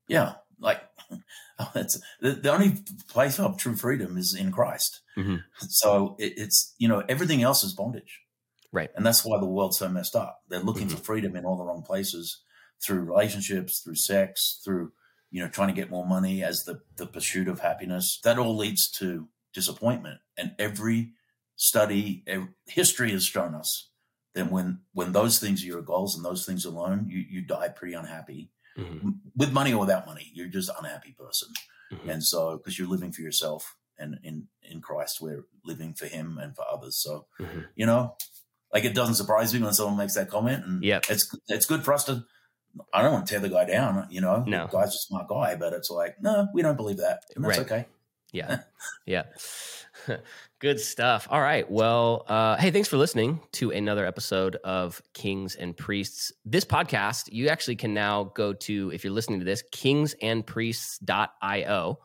Yeah. 0.09 0.35
Like 0.59 0.81
that's 1.75 2.01
the, 2.21 2.33
the 2.33 2.51
only 2.53 2.79
place 3.09 3.39
of 3.39 3.59
true 3.59 3.77
freedom 3.77 4.17
is 4.17 4.35
in 4.35 4.51
Christ. 4.53 5.01
Mhm. 5.17 5.43
So 5.69 6.17
it, 6.19 6.35
it's 6.37 6.75
you 6.79 6.89
know 6.89 7.03
everything 7.09 7.43
else 7.43 7.63
is 7.63 7.75
bondage, 7.75 8.21
Right. 8.73 8.91
And 8.97 9.05
that's 9.05 9.25
why 9.25 9.39
the 9.39 9.47
world's 9.47 9.79
so 9.79 9.89
messed 9.89 10.17
up. 10.17 10.39
They're 10.49 10.61
looking 10.61 10.87
Mm-hmm. 10.87 10.97
for 10.97 11.05
freedom 11.05 11.37
in 11.37 11.45
all 11.45 11.57
the 11.59 11.65
wrong 11.65 11.83
places 11.83 12.43
through 12.85 13.01
relationships, 13.01 13.81
through 13.81 13.97
sex, 13.97 14.61
through 14.65 14.93
you 15.31 15.43
know 15.43 15.49
trying 15.49 15.69
to 15.69 15.75
get 15.75 15.91
more 15.91 16.07
money 16.07 16.43
as 16.45 16.65
the 16.65 16.81
the 16.97 17.07
pursuit 17.07 17.49
of 17.49 17.61
happiness. 17.61 18.21
That 18.25 18.39
all 18.39 18.57
leads 18.57 18.89
to 18.93 19.29
disappointment. 19.53 20.21
And 20.37 20.55
every 20.59 21.13
study, 21.57 22.25
history 22.67 23.11
has 23.13 23.25
shown 23.25 23.55
us 23.55 23.89
that 24.35 24.51
when 24.51 24.81
when 24.93 25.13
those 25.13 25.39
things 25.39 25.63
are 25.63 25.67
your 25.67 25.83
goals 25.83 26.15
and 26.17 26.25
those 26.25 26.45
things 26.45 26.65
alone, 26.65 27.07
you 27.09 27.19
you 27.19 27.43
die 27.43 27.69
pretty 27.69 27.95
unhappy 27.95 28.51
Mhm. 28.77 29.21
with 29.35 29.53
money 29.53 29.73
or 29.73 29.81
without 29.81 30.05
money. 30.07 30.31
You're 30.35 30.49
just 30.49 30.69
an 30.69 30.77
unhappy 30.81 31.13
person. 31.13 31.49
Mhm. 31.91 32.11
And 32.13 32.23
so, 32.25 32.59
because 32.59 32.79
you're 32.79 32.89
living 32.89 33.11
for 33.13 33.23
yourself, 33.23 33.77
and 33.99 34.19
in 34.23 34.49
in 34.63 34.83
Christ, 34.83 35.21
we're 35.23 35.47
living 35.65 35.95
for 35.95 36.07
Him 36.07 36.37
and 36.39 36.55
for 36.55 36.65
others. 36.71 36.97
So, 36.99 37.27
Mhm. 37.41 37.69
you 37.75 37.87
know, 37.87 38.17
like 38.75 38.85
it 38.85 38.95
doesn't 38.95 39.15
surprise 39.15 39.55
me 39.55 39.61
when 39.63 39.73
someone 39.73 39.97
makes 39.97 40.15
that 40.15 40.29
comment, 40.29 40.67
and 40.67 40.85
yeah, 40.85 41.01
it's 41.09 41.35
it's 41.49 41.65
good 41.67 41.85
for 41.85 41.95
us 41.95 42.05
to. 42.05 42.27
I 42.93 43.03
don't 43.03 43.13
want 43.13 43.27
to 43.27 43.31
tear 43.31 43.41
the 43.41 43.49
guy 43.49 43.65
down, 43.65 44.07
you 44.11 44.21
know. 44.21 44.45
No. 44.47 44.67
the 44.67 44.79
guy's 44.79 44.89
a 44.95 44.99
smart 44.99 45.29
guy, 45.29 45.55
but 45.57 45.73
it's 45.73 45.91
like, 45.91 46.17
no, 46.21 46.49
we 46.55 46.63
don't 46.63 46.77
believe 46.77 46.99
that, 46.99 47.21
and 47.35 47.45
that's 47.45 47.59
Right. 47.59 47.67
okay. 47.67 47.87
Yeah. 48.33 48.59
yeah. 49.07 49.23
Good 50.59 50.81
stuff. 50.81 51.29
All 51.31 51.41
right. 51.41 51.71
Well, 51.71 52.25
uh, 52.29 52.57
hey, 52.57 52.71
thanks 52.71 52.89
for 52.89 52.97
listening 52.97 53.41
to 53.53 53.71
another 53.73 54.05
episode 54.07 54.57
of 54.57 55.01
Kings 55.15 55.55
and 55.55 55.77
Priests. 55.77 56.33
This 56.45 56.65
podcast, 56.65 57.31
you 57.31 57.49
actually 57.49 57.77
can 57.77 57.93
now 57.95 58.25
go 58.35 58.53
to, 58.55 58.91
if 58.93 59.05
you're 59.05 59.13
listening 59.13 59.39
to 59.41 59.45
this, 59.45 59.63
kingsandpriests.io. 60.67 61.99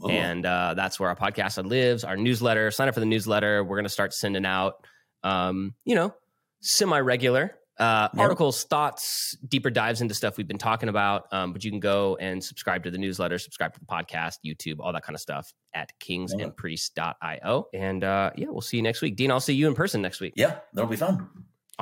Oh, 0.00 0.08
And 0.08 0.46
uh, 0.46 0.74
that's 0.74 1.00
where 1.00 1.08
our 1.08 1.16
podcast 1.16 1.64
lives, 1.68 2.04
our 2.04 2.16
newsletter. 2.16 2.70
Sign 2.70 2.86
up 2.88 2.94
for 2.94 3.00
the 3.00 3.06
newsletter. 3.06 3.64
We're 3.64 3.76
going 3.76 3.84
to 3.84 3.88
start 3.90 4.14
sending 4.14 4.46
out, 4.46 4.86
um, 5.24 5.74
you 5.84 5.96
know, 5.96 6.14
semi 6.60 7.00
regular 7.00 7.56
uh, 7.78 8.08
Yep. 8.14 8.20
articles, 8.22 8.64
thoughts, 8.64 9.36
deeper 9.48 9.70
dives 9.70 10.00
into 10.00 10.14
stuff 10.14 10.36
we've 10.36 10.48
been 10.48 10.58
talking 10.58 10.88
about. 10.88 11.32
Um, 11.32 11.52
but 11.52 11.64
you 11.64 11.70
can 11.70 11.80
go 11.80 12.16
and 12.16 12.42
subscribe 12.42 12.82
to 12.84 12.90
the 12.90 12.98
newsletter, 12.98 13.38
subscribe 13.38 13.72
to 13.74 13.80
the 13.80 13.86
podcast, 13.86 14.34
YouTube, 14.44 14.76
all 14.80 14.92
that 14.92 15.02
kind 15.04 15.14
of 15.14 15.20
stuff 15.20 15.52
at 15.74 15.92
kingsandpriests.io. 16.00 17.68
And 17.74 18.04
uh, 18.04 18.30
yeah, 18.36 18.46
we'll 18.48 18.60
see 18.60 18.76
you 18.78 18.82
next 18.82 19.00
week. 19.02 19.16
Dean, 19.16 19.30
I'll 19.30 19.40
see 19.40 19.54
you 19.54 19.68
in 19.68 19.74
person 19.74 20.02
next 20.02 20.20
week. 20.20 20.34
yeah, 20.36 20.56
that'll 20.72 20.90
be 20.90 20.96
fun. 20.96 21.28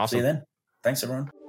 See 0.07 0.17
you 0.17 0.23
then. 0.23 0.45
Thanks, 0.83 1.03
everyone. 1.03 1.46